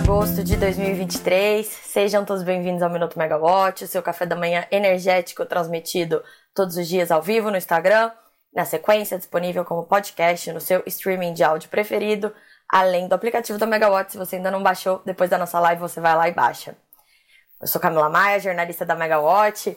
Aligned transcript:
agosto 0.00 0.42
de 0.42 0.56
2023. 0.56 1.66
Sejam 1.66 2.24
todos 2.24 2.42
bem-vindos 2.42 2.82
ao 2.82 2.88
Minuto 2.88 3.18
Megawatt, 3.18 3.84
o 3.84 3.86
seu 3.86 4.02
café 4.02 4.24
da 4.24 4.34
manhã 4.34 4.66
energético 4.70 5.44
transmitido 5.44 6.22
todos 6.54 6.76
os 6.78 6.88
dias 6.88 7.10
ao 7.10 7.20
vivo 7.20 7.50
no 7.50 7.56
Instagram, 7.56 8.10
na 8.54 8.64
sequência 8.64 9.18
disponível 9.18 9.62
como 9.62 9.84
podcast 9.84 10.50
no 10.52 10.60
seu 10.60 10.82
streaming 10.86 11.34
de 11.34 11.44
áudio 11.44 11.68
preferido, 11.68 12.32
além 12.72 13.08
do 13.08 13.14
aplicativo 13.14 13.58
da 13.58 13.66
Megawatt. 13.66 14.12
Se 14.12 14.18
você 14.18 14.36
ainda 14.36 14.50
não 14.50 14.62
baixou, 14.62 15.02
depois 15.04 15.28
da 15.28 15.36
nossa 15.36 15.60
live 15.60 15.80
você 15.80 16.00
vai 16.00 16.16
lá 16.16 16.28
e 16.28 16.32
baixa. 16.32 16.74
Eu 17.60 17.66
sou 17.66 17.80
Camila 17.80 18.08
Maia, 18.08 18.40
jornalista 18.40 18.86
da 18.86 18.94
Megawatt. 18.94 19.76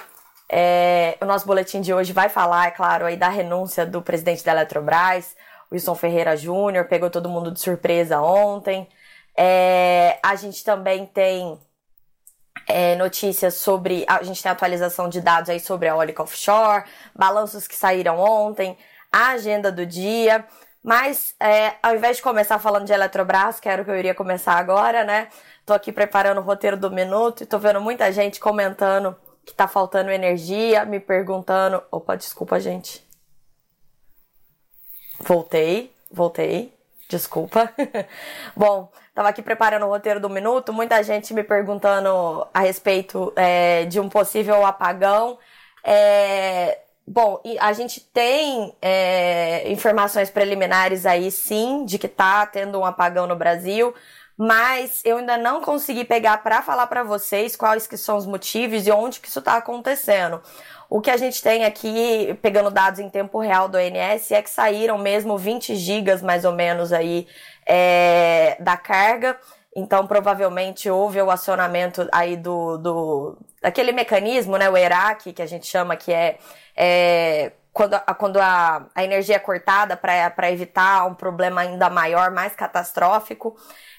É, 0.50 1.18
o 1.22 1.26
nosso 1.26 1.46
boletim 1.46 1.82
de 1.82 1.94
hoje 1.94 2.14
vai 2.14 2.30
falar, 2.30 2.68
é 2.68 2.72
claro, 2.72 3.06
aí 3.06 3.18
da 3.18 3.28
renúncia 3.28 3.86
do 3.86 4.02
presidente 4.02 4.44
da 4.44 4.54
Eletrobras, 4.54 5.36
Wilson 5.70 5.96
Ferreira 5.96 6.38
Júnior, 6.38 6.86
pegou 6.86 7.10
todo 7.10 7.30
mundo 7.30 7.52
de 7.52 7.60
surpresa 7.60 8.22
ontem. 8.22 8.88
É, 9.36 10.20
a 10.22 10.36
gente 10.36 10.64
também 10.64 11.06
tem 11.06 11.60
é, 12.68 12.96
notícias 12.96 13.56
sobre. 13.56 14.06
A 14.08 14.24
gente 14.24 14.42
tem 14.42 14.52
atualização 14.52 15.10
de 15.10 15.22
dados 15.22 15.50
aí 15.50 15.60
sobre 15.60 15.88
a 15.88 15.92
eólica 15.92 16.24
offshore, 16.24 16.86
balanços 17.16 17.68
que 17.68 17.76
saíram 17.76 18.20
ontem, 18.20 18.78
a 19.12 19.30
agenda 19.30 19.72
do 19.72 19.86
dia. 19.86 20.46
Mas 20.84 21.34
é, 21.40 21.76
ao 21.82 21.96
invés 21.96 22.18
de 22.18 22.24
começar 22.24 22.60
falando 22.60 22.86
de 22.86 22.92
Eletrobras, 22.92 23.60
que 23.60 23.70
era 23.70 23.82
o 23.82 23.86
que 23.86 23.92
eu 23.92 23.98
iria 23.98 24.14
começar 24.14 24.54
agora, 24.54 25.04
né? 25.06 25.30
Tô 25.66 25.74
aqui 25.74 25.94
preparando 25.94 26.40
o 26.40 26.44
roteiro 26.44 26.76
do 26.76 26.92
minuto 26.92 27.44
e 27.44 27.46
tô 27.46 27.58
vendo 27.58 27.80
muita 27.80 28.12
gente 28.12 28.40
comentando 28.40 29.16
que 29.46 29.54
tá 29.54 29.68
faltando 29.68 30.10
energia, 30.12 30.86
me 30.86 31.00
perguntando. 31.00 31.82
Opa, 31.90 32.16
desculpa, 32.16 32.60
gente. 32.60 33.06
Voltei, 35.20 35.96
voltei. 36.12 36.74
Desculpa. 37.10 37.72
Bom, 38.56 38.92
tava 39.14 39.30
aqui 39.30 39.42
preparando 39.42 39.86
o 39.86 39.90
roteiro 39.90 40.20
do 40.20 40.30
minuto, 40.30 40.74
muita 40.74 41.02
gente 41.04 41.34
me 41.34 41.44
perguntando 41.44 42.48
a 42.54 42.60
respeito 42.62 43.32
é, 43.36 43.86
de 43.86 44.00
um 44.00 44.10
possível 44.10 44.66
apagão. 44.66 45.38
É, 45.84 46.80
bom, 47.08 47.42
a 47.60 47.74
gente 47.74 48.02
tem 48.02 48.76
é, 48.82 49.72
informações 49.72 50.30
preliminares 50.30 51.06
aí, 51.06 51.30
sim, 51.30 51.86
de 51.86 52.00
que 52.00 52.08
tá 52.08 52.46
tendo 52.46 52.80
um 52.80 52.86
apagão 52.86 53.28
no 53.28 53.36
Brasil, 53.36 53.94
mas 54.36 55.02
eu 55.06 55.18
ainda 55.18 55.38
não 55.38 55.62
consegui 55.62 56.04
pegar 56.04 56.42
para 56.42 56.64
falar 56.64 56.88
para 56.88 57.04
vocês 57.04 57.56
quais 57.56 57.86
que 57.86 57.98
são 57.98 58.18
os 58.18 58.26
motivos 58.26 58.88
e 58.88 58.92
onde 58.92 59.20
que 59.20 59.28
isso 59.28 59.40
está 59.40 59.58
acontecendo. 59.58 60.42
O 60.90 61.02
que 61.02 61.10
a 61.10 61.18
gente 61.18 61.42
tem 61.42 61.66
aqui, 61.66 62.38
pegando 62.42 62.70
dados 62.70 63.00
em 63.00 63.10
tempo 63.10 63.40
real 63.40 63.68
do 63.68 63.78
ONS, 63.78 64.32
é 64.32 64.42
que 64.42 64.50
saíram 64.50 64.98
mesmo 64.98 65.38
20 65.38 65.76
gigas, 65.76 66.22
mais 66.22 66.46
ou 66.46 66.52
menos, 66.52 66.94
aí, 66.94 67.28
é, 67.66 68.58
da 68.60 68.78
carga. 68.78 69.38
Então, 69.76 70.06
provavelmente, 70.06 70.90
houve 70.90 71.22
o 71.22 71.32
acionamento 71.32 72.08
aí 72.12 72.38
do, 72.38 72.78
do 72.78 73.38
daquele 73.62 73.92
mecanismo, 73.92 74.58
né, 74.58 74.70
o 74.70 74.78
ERAC, 74.78 75.34
que 75.34 75.42
a 75.42 75.46
gente 75.46 75.66
chama 75.66 75.96
que 75.96 76.12
é, 76.12 76.38
é 76.76 77.54
quando, 77.72 77.96
a, 77.96 78.14
quando 78.14 78.38
a, 78.38 78.86
a 78.94 79.04
energia 79.04 79.36
é 79.38 79.40
cortada 79.40 79.98
para 79.98 80.52
evitar 80.52 81.08
um 81.08 81.16
problema 81.16 81.62
ainda 81.62 81.90
maior, 81.90 82.30
mais 82.30 82.56
catastrófico. 82.56 83.56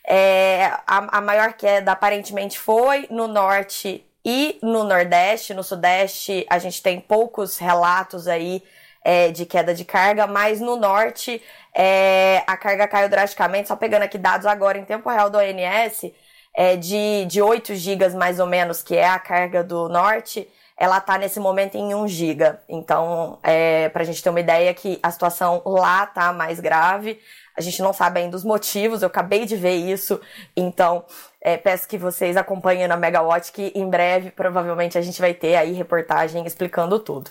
É, 0.06 0.66
a, 0.86 1.18
a 1.18 1.20
maior 1.20 1.54
queda 1.54 1.92
aparentemente 1.92 2.58
foi 2.58 3.08
no 3.10 3.26
norte 3.26 4.06
e 4.24 4.58
no 4.62 4.84
Nordeste, 4.84 5.52
no 5.52 5.62
Sudeste, 5.62 6.46
a 6.48 6.58
gente 6.58 6.82
tem 6.82 6.98
poucos 6.98 7.58
relatos 7.58 8.26
aí 8.26 8.62
é, 9.04 9.30
de 9.30 9.44
queda 9.44 9.74
de 9.74 9.84
carga, 9.84 10.26
mas 10.26 10.60
no 10.60 10.76
Norte 10.76 11.40
é, 11.74 12.42
a 12.46 12.56
carga 12.56 12.88
caiu 12.88 13.08
drasticamente, 13.08 13.68
só 13.68 13.76
pegando 13.76 14.02
aqui 14.02 14.16
dados 14.16 14.46
agora 14.46 14.78
em 14.78 14.84
tempo 14.84 15.10
real 15.10 15.28
do 15.28 15.38
ONS, 15.38 16.12
é, 16.56 16.76
de, 16.76 17.26
de 17.26 17.42
8 17.42 17.74
gigas 17.74 18.14
mais 18.14 18.40
ou 18.40 18.46
menos, 18.46 18.82
que 18.82 18.96
é 18.96 19.06
a 19.06 19.18
carga 19.18 19.62
do 19.62 19.88
Norte, 19.88 20.48
ela 20.76 21.00
tá 21.00 21.18
nesse 21.18 21.38
momento 21.38 21.76
em 21.76 21.94
1 21.94 22.08
giga. 22.08 22.62
Então, 22.68 23.38
é, 23.42 23.88
pra 23.90 24.04
gente 24.04 24.22
ter 24.22 24.30
uma 24.30 24.40
ideia 24.40 24.72
que 24.72 24.98
a 25.02 25.10
situação 25.10 25.62
lá 25.64 26.06
tá 26.06 26.32
mais 26.32 26.60
grave, 26.60 27.20
a 27.56 27.60
gente 27.60 27.82
não 27.82 27.92
sabe 27.92 28.20
ainda 28.20 28.36
os 28.36 28.44
motivos, 28.44 29.02
eu 29.02 29.08
acabei 29.08 29.44
de 29.44 29.56
ver 29.56 29.74
isso, 29.74 30.20
então 30.56 31.04
é, 31.40 31.56
peço 31.56 31.86
que 31.86 31.98
vocês 31.98 32.36
acompanhem 32.36 32.88
na 32.88 32.96
Megawatt, 32.96 33.52
que 33.52 33.72
em 33.74 33.88
breve 33.88 34.30
provavelmente 34.30 34.98
a 34.98 35.02
gente 35.02 35.20
vai 35.20 35.34
ter 35.34 35.54
aí 35.56 35.72
reportagem 35.72 36.44
explicando 36.46 36.98
tudo. 36.98 37.30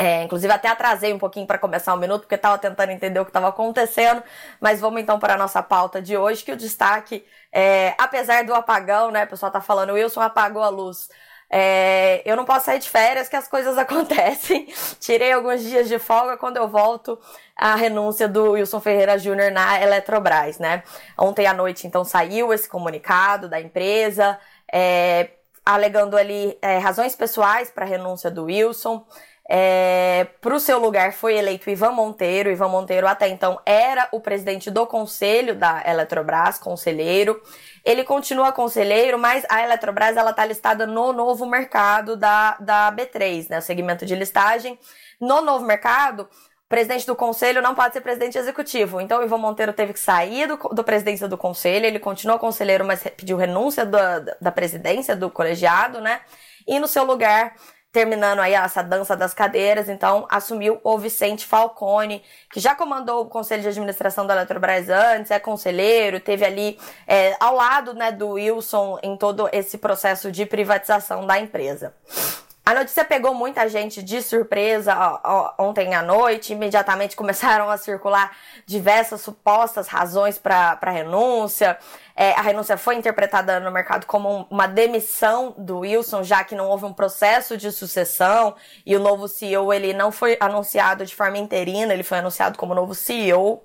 É, 0.00 0.22
inclusive 0.22 0.52
até 0.52 0.68
atrasei 0.68 1.12
um 1.12 1.18
pouquinho 1.18 1.44
para 1.44 1.58
começar 1.58 1.92
o 1.92 1.96
um 1.96 1.98
minuto, 1.98 2.20
porque 2.20 2.36
estava 2.36 2.56
tentando 2.56 2.92
entender 2.92 3.18
o 3.18 3.24
que 3.24 3.30
estava 3.30 3.48
acontecendo, 3.48 4.22
mas 4.60 4.80
vamos 4.80 5.00
então 5.00 5.18
para 5.18 5.34
a 5.34 5.36
nossa 5.36 5.60
pauta 5.60 6.00
de 6.00 6.16
hoje, 6.16 6.44
que 6.44 6.52
o 6.52 6.56
destaque, 6.56 7.26
é, 7.52 7.96
apesar 7.98 8.44
do 8.44 8.54
apagão, 8.54 9.10
né, 9.10 9.24
o 9.24 9.26
pessoal 9.26 9.50
tá 9.50 9.60
falando, 9.60 9.94
Wilson 9.94 10.20
apagou 10.20 10.62
a 10.62 10.68
luz. 10.68 11.08
É, 11.50 12.22
eu 12.24 12.36
não 12.36 12.44
posso 12.44 12.66
sair 12.66 12.78
de 12.78 12.88
férias, 12.88 13.28
que 13.28 13.34
as 13.34 13.48
coisas 13.48 13.76
acontecem. 13.78 14.72
Tirei 15.00 15.32
alguns 15.32 15.62
dias 15.62 15.88
de 15.88 15.98
folga 15.98 16.36
quando 16.36 16.58
eu 16.58 16.68
volto 16.68 17.18
a 17.56 17.74
renúncia 17.74 18.28
do 18.28 18.52
Wilson 18.52 18.80
Ferreira 18.80 19.18
Júnior 19.18 19.50
na 19.50 19.82
Eletrobras, 19.82 20.60
né? 20.60 20.84
Ontem 21.18 21.44
à 21.44 21.52
noite, 21.52 21.88
então, 21.88 22.04
saiu 22.04 22.52
esse 22.52 22.68
comunicado 22.68 23.48
da 23.48 23.60
empresa, 23.60 24.38
é, 24.72 25.30
alegando 25.66 26.16
ali 26.16 26.56
é, 26.62 26.78
razões 26.78 27.16
pessoais 27.16 27.68
para 27.68 27.84
a 27.84 27.88
renúncia 27.88 28.30
do 28.30 28.44
Wilson. 28.44 29.04
É, 29.50 30.26
para 30.42 30.54
o 30.54 30.60
seu 30.60 30.78
lugar 30.78 31.14
foi 31.14 31.38
eleito 31.38 31.70
Ivan 31.70 31.92
Monteiro. 31.92 32.50
Ivan 32.50 32.68
Monteiro 32.68 33.06
até 33.06 33.28
então 33.28 33.58
era 33.64 34.06
o 34.12 34.20
presidente 34.20 34.70
do 34.70 34.86
conselho 34.86 35.54
da 35.54 35.82
Eletrobras, 35.86 36.58
conselheiro. 36.58 37.40
Ele 37.82 38.04
continua 38.04 38.52
conselheiro, 38.52 39.18
mas 39.18 39.46
a 39.48 39.62
Eletrobras 39.62 40.18
ela 40.18 40.30
está 40.30 40.44
listada 40.44 40.86
no 40.86 41.14
novo 41.14 41.46
mercado 41.46 42.14
da, 42.14 42.58
da 42.60 42.92
B3, 42.92 43.48
né, 43.48 43.58
o 43.58 43.62
segmento 43.62 44.04
de 44.04 44.14
listagem. 44.14 44.78
No 45.18 45.40
novo 45.40 45.64
mercado, 45.64 46.28
presidente 46.68 47.06
do 47.06 47.16
conselho 47.16 47.62
não 47.62 47.74
pode 47.74 47.94
ser 47.94 48.02
presidente 48.02 48.36
executivo. 48.36 49.00
Então, 49.00 49.20
o 49.20 49.24
Ivan 49.24 49.38
Monteiro 49.38 49.72
teve 49.72 49.94
que 49.94 50.00
sair 50.00 50.46
do, 50.46 50.56
do 50.56 50.84
presidência 50.84 51.26
do 51.26 51.38
conselho. 51.38 51.86
Ele 51.86 51.98
continua 51.98 52.38
conselheiro, 52.38 52.84
mas 52.84 53.02
pediu 53.16 53.38
renúncia 53.38 53.86
da, 53.86 54.18
da 54.18 54.52
presidência 54.52 55.16
do 55.16 55.30
colegiado, 55.30 56.00
né? 56.00 56.20
E 56.66 56.78
no 56.78 56.86
seu 56.86 57.04
lugar 57.04 57.54
terminando 57.90 58.40
aí 58.40 58.54
essa 58.54 58.82
dança 58.82 59.16
das 59.16 59.32
cadeiras, 59.32 59.88
então 59.88 60.26
assumiu 60.30 60.78
o 60.84 60.98
Vicente 60.98 61.46
Falcone, 61.46 62.22
que 62.52 62.60
já 62.60 62.74
comandou 62.74 63.22
o 63.22 63.26
Conselho 63.26 63.62
de 63.62 63.68
Administração 63.68 64.26
da 64.26 64.34
Eletrobras 64.34 64.88
antes, 64.88 65.30
é 65.30 65.38
conselheiro, 65.38 66.20
teve 66.20 66.44
ali 66.44 66.78
é, 67.06 67.34
ao 67.40 67.54
lado 67.54 67.94
né, 67.94 68.12
do 68.12 68.30
Wilson 68.30 68.98
em 69.02 69.16
todo 69.16 69.48
esse 69.52 69.78
processo 69.78 70.30
de 70.30 70.44
privatização 70.44 71.26
da 71.26 71.38
empresa. 71.38 71.94
A 72.68 72.74
notícia 72.74 73.02
pegou 73.02 73.32
muita 73.32 73.66
gente 73.66 74.02
de 74.02 74.20
surpresa 74.20 74.94
ó, 74.94 75.54
ó, 75.56 75.68
ontem 75.70 75.94
à 75.94 76.02
noite. 76.02 76.52
Imediatamente 76.52 77.16
começaram 77.16 77.70
a 77.70 77.78
circular 77.78 78.36
diversas 78.66 79.22
supostas 79.22 79.88
razões 79.88 80.38
para 80.38 80.78
a 80.78 80.90
renúncia. 80.90 81.78
É, 82.14 82.32
a 82.32 82.42
renúncia 82.42 82.76
foi 82.76 82.96
interpretada 82.96 83.58
no 83.58 83.70
mercado 83.70 84.04
como 84.04 84.46
uma 84.50 84.66
demissão 84.66 85.54
do 85.56 85.78
Wilson, 85.78 86.22
já 86.22 86.44
que 86.44 86.54
não 86.54 86.68
houve 86.68 86.84
um 86.84 86.92
processo 86.92 87.56
de 87.56 87.72
sucessão 87.72 88.54
e 88.84 88.94
o 88.94 89.00
novo 89.00 89.28
CEO 89.28 89.72
ele 89.72 89.94
não 89.94 90.12
foi 90.12 90.36
anunciado 90.38 91.06
de 91.06 91.16
forma 91.16 91.38
interina, 91.38 91.94
ele 91.94 92.02
foi 92.02 92.18
anunciado 92.18 92.58
como 92.58 92.74
novo 92.74 92.94
CEO. 92.94 93.62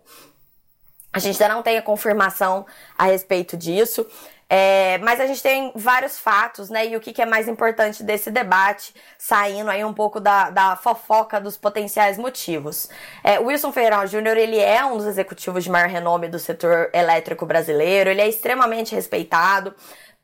A 1.11 1.19
gente 1.19 1.43
ainda 1.43 1.53
não 1.53 1.61
tem 1.61 1.77
a 1.77 1.81
confirmação 1.81 2.65
a 2.97 3.03
respeito 3.03 3.57
disso. 3.57 4.07
É, 4.55 4.99
mas 4.99 5.19
a 5.19 5.25
gente 5.25 5.41
tem 5.41 5.71
vários 5.73 6.19
fatos, 6.19 6.69
né? 6.69 6.85
E 6.85 6.95
o 6.95 6.99
que, 6.99 7.11
que, 7.11 7.23
é 7.23 7.25
mais 7.25 7.47
importante 7.47 8.03
desse 8.03 8.29
debate, 8.29 8.93
saindo 9.17 9.71
aí 9.71 9.83
um 9.83 9.95
pouco 9.95 10.19
da, 10.19 10.51
da 10.51 10.75
fofoca 10.75 11.41
dos 11.41 11.57
potenciais 11.57 12.19
motivos. 12.19 12.87
É, 13.23 13.39
Wilson 13.39 13.71
Ferreira 13.71 14.05
Júnior, 14.05 14.37
ele 14.37 14.59
é 14.59 14.85
um 14.85 14.95
dos 14.95 15.07
executivos 15.07 15.63
de 15.63 15.71
maior 15.71 15.89
renome 15.89 16.27
do 16.27 16.37
setor 16.37 16.91
elétrico 16.93 17.47
brasileiro, 17.47 18.11
ele 18.11 18.21
é 18.21 18.29
extremamente 18.29 18.93
respeitado, 18.93 19.73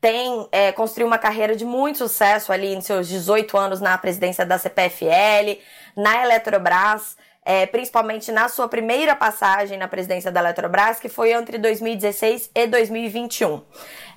tem 0.00 0.46
é, 0.52 0.70
construiu 0.70 1.08
uma 1.08 1.18
carreira 1.18 1.56
de 1.56 1.64
muito 1.64 1.98
sucesso 1.98 2.52
ali 2.52 2.72
em 2.72 2.80
seus 2.80 3.08
18 3.08 3.58
anos 3.58 3.80
na 3.80 3.98
presidência 3.98 4.46
da 4.46 4.58
CPFL, 4.58 5.58
na 5.96 6.22
Eletrobras, 6.22 7.16
é, 7.44 7.66
principalmente 7.66 8.30
na 8.30 8.48
sua 8.48 8.68
primeira 8.68 9.16
passagem 9.16 9.78
na 9.78 9.88
presidência 9.88 10.30
da 10.30 10.40
Eletrobras, 10.40 11.00
que 11.00 11.08
foi 11.08 11.32
entre 11.32 11.58
2016 11.58 12.50
e 12.54 12.66
2021. 12.68 13.62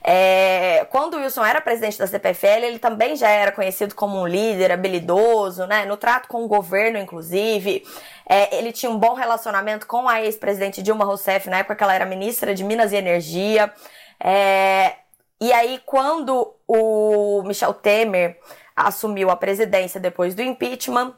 É, 0.05 0.85
quando 0.91 1.13
o 1.13 1.17
Wilson 1.21 1.45
era 1.45 1.61
presidente 1.61 1.97
da 1.97 2.05
CPFL, 2.05 2.65
ele 2.65 2.79
também 2.79 3.15
já 3.15 3.29
era 3.29 3.53
conhecido 3.53 3.95
como 3.95 4.19
um 4.19 4.27
líder 4.27 4.71
habilidoso, 4.71 5.65
né? 5.65 5.85
No 5.85 5.95
trato 5.95 6.27
com 6.27 6.43
o 6.43 6.47
governo, 6.47 6.97
inclusive. 6.97 7.85
É, 8.27 8.57
ele 8.57 8.73
tinha 8.73 8.91
um 8.91 8.97
bom 8.97 9.13
relacionamento 9.13 9.87
com 9.87 10.09
a 10.09 10.21
ex-presidente 10.21 10.81
Dilma 10.81 11.05
Rousseff, 11.05 11.49
na 11.49 11.59
época 11.59 11.75
que 11.75 11.83
ela 11.83 11.93
era 11.93 12.05
ministra 12.05 12.53
de 12.53 12.63
Minas 12.63 12.91
e 12.91 12.97
Energia. 12.97 13.71
É, 14.19 14.95
e 15.39 15.53
aí, 15.53 15.81
quando 15.85 16.53
o 16.67 17.41
Michel 17.43 17.73
Temer 17.73 18.37
assumiu 18.75 19.29
a 19.29 19.35
presidência 19.35 19.99
depois 19.99 20.35
do 20.35 20.41
impeachment, 20.41 21.13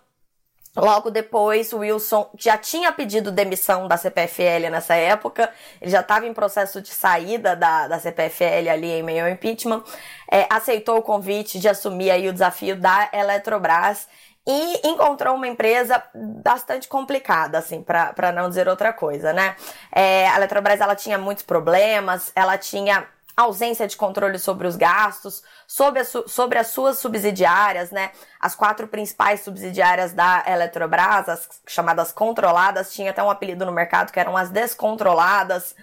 Logo 0.75 1.09
depois, 1.09 1.71
o 1.71 1.79
Wilson 1.79 2.29
já 2.37 2.57
tinha 2.57 2.91
pedido 2.91 3.31
demissão 3.31 3.87
da 3.87 3.95
CPFL 3.95 4.69
nessa 4.69 4.93
época, 4.93 5.49
ele 5.81 5.89
já 5.89 6.01
estava 6.01 6.27
em 6.27 6.33
processo 6.33 6.81
de 6.81 6.89
saída 6.89 7.55
da, 7.55 7.87
da 7.87 7.97
CPFL 7.97 8.69
ali 8.69 8.91
em 8.91 9.03
meio 9.03 9.23
ao 9.23 9.31
impeachment, 9.31 9.83
é, 10.29 10.45
aceitou 10.49 10.97
o 10.97 11.01
convite 11.01 11.59
de 11.59 11.69
assumir 11.69 12.11
aí 12.11 12.27
o 12.27 12.33
desafio 12.33 12.75
da 12.75 13.09
Eletrobras 13.13 14.07
e 14.47 14.87
encontrou 14.87 15.35
uma 15.35 15.47
empresa 15.47 16.03
bastante 16.13 16.87
complicada, 16.87 17.57
assim, 17.57 17.81
para 17.81 18.31
não 18.31 18.47
dizer 18.47 18.67
outra 18.67 18.93
coisa, 18.93 19.33
né? 19.33 19.55
É, 19.91 20.27
a 20.27 20.35
Eletrobras 20.35 20.81
ela 20.81 20.95
tinha 20.95 21.17
muitos 21.17 21.43
problemas, 21.43 22.31
ela 22.35 22.57
tinha 22.57 23.07
ausência 23.35 23.87
de 23.87 23.97
controle 23.97 24.39
sobre 24.39 24.67
os 24.67 24.75
gastos, 24.75 25.43
sobre, 25.67 26.03
sobre 26.03 26.57
as 26.57 26.67
suas 26.67 26.97
subsidiárias, 26.97 27.91
né? 27.91 28.11
As 28.39 28.55
quatro 28.55 28.87
principais 28.87 29.41
subsidiárias 29.41 30.13
da 30.13 30.43
Eletrobras, 30.47 31.27
as 31.27 31.49
chamadas 31.67 32.11
controladas, 32.11 32.93
tinha 32.93 33.11
até 33.11 33.21
um 33.21 33.29
apelido 33.29 33.65
no 33.65 33.71
mercado 33.71 34.11
que 34.11 34.19
eram 34.19 34.37
as 34.37 34.49
descontroladas. 34.49 35.75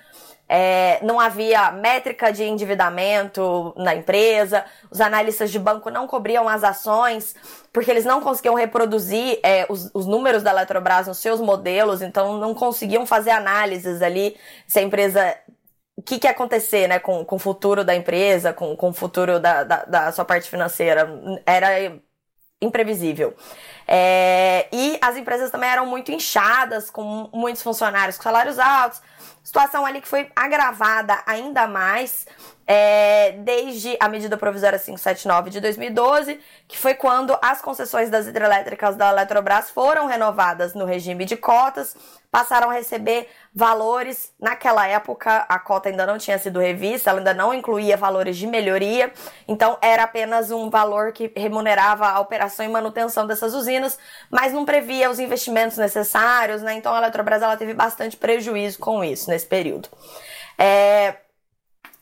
É, 0.48 0.98
não 1.02 1.18
havia 1.18 1.70
métrica 1.70 2.30
de 2.30 2.44
endividamento 2.44 3.72
na 3.76 3.94
empresa, 3.94 4.66
os 4.90 5.00
analistas 5.00 5.50
de 5.50 5.58
banco 5.58 5.88
não 5.88 6.06
cobriam 6.06 6.46
as 6.46 6.62
ações, 6.62 7.34
porque 7.72 7.90
eles 7.90 8.04
não 8.04 8.20
conseguiam 8.20 8.54
reproduzir 8.54 9.40
é, 9.42 9.64
os, 9.70 9.90
os, 9.94 10.04
números 10.04 10.42
da 10.42 10.50
Eletrobras 10.50 11.06
nos 11.06 11.18
seus 11.18 11.40
modelos, 11.40 12.02
então 12.02 12.36
não 12.36 12.54
conseguiam 12.54 13.06
fazer 13.06 13.30
análises 13.30 14.02
ali 14.02 14.36
se 14.66 14.78
a 14.78 14.82
empresa 14.82 15.34
o 15.96 16.02
que, 16.02 16.18
que 16.18 16.26
acontecer 16.26 16.88
né, 16.88 16.98
com, 16.98 17.24
com 17.24 17.36
o 17.36 17.38
futuro 17.38 17.84
da 17.84 17.94
empresa, 17.94 18.52
com, 18.52 18.76
com 18.76 18.90
o 18.90 18.92
futuro 18.92 19.38
da, 19.38 19.62
da, 19.64 19.84
da 19.84 20.12
sua 20.12 20.24
parte 20.24 20.48
financeira. 20.48 21.08
Era 21.44 22.00
imprevisível. 22.60 23.34
É, 23.86 24.68
e 24.72 24.96
as 25.02 25.16
empresas 25.16 25.50
também 25.50 25.68
eram 25.68 25.84
muito 25.84 26.12
inchadas, 26.12 26.88
com 26.88 27.28
muitos 27.32 27.62
funcionários 27.62 28.16
com 28.16 28.22
salários 28.22 28.58
altos. 28.58 29.02
Situação 29.42 29.84
ali 29.84 30.00
que 30.00 30.06
foi 30.06 30.30
agravada 30.36 31.20
ainda 31.26 31.66
mais 31.66 32.26
é, 32.64 33.32
desde 33.38 33.96
a 33.98 34.08
medida 34.08 34.36
provisória 34.36 34.78
579 34.78 35.50
de 35.50 35.60
2012, 35.60 36.40
que 36.68 36.78
foi 36.78 36.94
quando 36.94 37.36
as 37.42 37.60
concessões 37.60 38.08
das 38.08 38.28
hidrelétricas 38.28 38.94
da 38.94 39.10
Eletrobras 39.10 39.68
foram 39.68 40.06
renovadas 40.06 40.74
no 40.74 40.84
regime 40.84 41.24
de 41.24 41.36
cotas, 41.36 41.96
passaram 42.32 42.70
a 42.70 42.72
receber 42.72 43.28
valores. 43.54 44.32
Naquela 44.40 44.88
época, 44.88 45.44
a 45.46 45.58
cota 45.58 45.90
ainda 45.90 46.06
não 46.06 46.16
tinha 46.16 46.38
sido 46.38 46.58
revista, 46.58 47.10
ela 47.10 47.20
ainda 47.20 47.34
não 47.34 47.52
incluía 47.52 47.94
valores 47.94 48.38
de 48.38 48.46
melhoria, 48.46 49.12
então 49.46 49.76
era 49.82 50.04
apenas 50.04 50.50
um 50.50 50.70
valor 50.70 51.12
que 51.12 51.30
remunerava 51.36 52.08
a 52.08 52.18
operação 52.20 52.64
e 52.64 52.68
manutenção 52.70 53.26
dessas 53.26 53.52
usinas, 53.52 53.98
mas 54.30 54.54
não 54.54 54.64
previa 54.64 55.10
os 55.10 55.18
investimentos 55.18 55.76
necessários, 55.76 56.62
né? 56.62 56.72
Então 56.72 56.94
a 56.94 56.98
Eletrobras 56.98 57.42
ela 57.42 57.56
teve 57.56 57.74
bastante 57.74 58.16
prejuízo 58.16 58.78
com 58.78 59.04
isso 59.04 59.28
nesse 59.28 59.46
período. 59.46 59.90
É, 60.58 61.16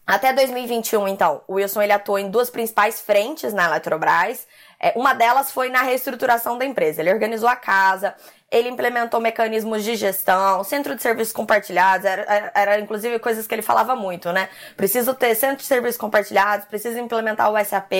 até 0.06 0.32
2021, 0.32 1.08
então, 1.08 1.40
o 1.46 1.54
Wilson 1.54 1.82
ele 1.82 1.92
atuou 1.92 2.18
em 2.18 2.30
duas 2.30 2.50
principais 2.50 3.00
frentes 3.00 3.52
na 3.52 3.66
Eletrobras. 3.66 4.46
É, 4.80 4.94
uma 4.96 5.12
delas 5.12 5.52
foi 5.52 5.68
na 5.68 5.82
reestruturação 5.82 6.56
da 6.56 6.64
empresa. 6.64 7.02
Ele 7.02 7.12
organizou 7.12 7.48
a 7.48 7.54
casa, 7.54 8.14
ele 8.50 8.68
implementou 8.68 9.20
mecanismos 9.20 9.84
de 9.84 9.94
gestão, 9.94 10.64
centro 10.64 10.96
de 10.96 11.02
serviços 11.02 11.32
compartilhados, 11.32 12.06
era, 12.06 12.22
era, 12.22 12.52
era, 12.54 12.80
inclusive 12.80 13.18
coisas 13.18 13.46
que 13.46 13.54
ele 13.54 13.62
falava 13.62 13.94
muito, 13.94 14.32
né? 14.32 14.48
Preciso 14.76 15.14
ter 15.14 15.34
centro 15.34 15.58
de 15.58 15.64
serviços 15.64 15.98
compartilhados, 15.98 16.66
preciso 16.66 16.98
implementar 16.98 17.52
o 17.52 17.64
SAP, 17.64 17.92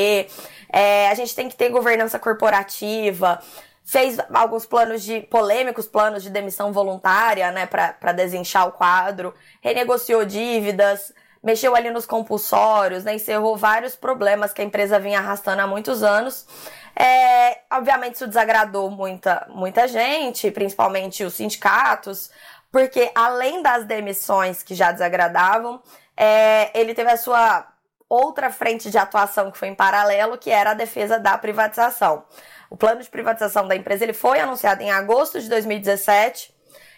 é, 0.73 1.09
a 1.11 1.15
gente 1.15 1.35
tem 1.37 1.49
que 1.49 1.55
ter 1.55 1.69
governança 1.69 2.19
corporativa, 2.19 3.41
fez 3.85 4.19
alguns 4.32 4.65
planos 4.65 5.03
de 5.03 5.21
polêmicos 5.21 5.87
planos 5.87 6.23
de 6.23 6.31
demissão 6.31 6.73
voluntária, 6.73 7.50
né, 7.53 7.67
para 7.67 8.12
desinchar 8.12 8.67
o 8.67 8.73
quadro, 8.73 9.35
renegociou 9.61 10.25
dívidas, 10.25 11.12
mexeu 11.43 11.75
ali 11.75 11.91
nos 11.91 12.07
compulsórios, 12.07 13.05
né, 13.05 13.15
encerrou 13.15 13.57
vários 13.57 13.97
problemas 13.97 14.53
que 14.53 14.61
a 14.61 14.65
empresa 14.65 14.99
vinha 14.99 15.19
arrastando 15.19 15.63
há 15.63 15.67
muitos 15.67 16.03
anos. 16.03 16.47
É, 16.95 17.61
obviamente 17.73 18.17
isso 18.17 18.27
desagradou 18.27 18.91
muita, 18.91 19.47
muita 19.49 19.89
gente, 19.89 20.51
principalmente 20.51 21.25
os 21.25 21.35
sindicatos, 21.35 22.31
porque 22.71 23.11
além 23.15 23.63
das 23.63 23.85
demissões 23.85 24.63
que 24.63 24.75
já 24.75 24.93
desagradavam, 24.93 25.83
é, 26.17 26.71
ele 26.79 26.95
teve 26.95 27.11
a 27.11 27.17
sua 27.17 27.67
outra 28.09 28.51
frente 28.51 28.91
de 28.91 28.99
atuação 28.99 29.51
que 29.51 29.59
foi 29.59 29.69
em 29.69 29.75
paralelo, 29.75 30.37
que 30.37 30.51
era 30.51 30.73
a 30.73 30.75
defesa 30.75 31.19
da 31.19 31.39
privatização. 31.39 32.25
O 32.69 32.77
plano 32.77 33.03
de 33.03 33.09
privatização 33.09 33.67
da 33.67 33.75
empresa 33.75 34.05
ele 34.05 34.13
foi 34.13 34.41
anunciado 34.41 34.83
em 34.83 34.91
agosto 34.91 35.41
de 35.41 35.49
2017 35.49 36.55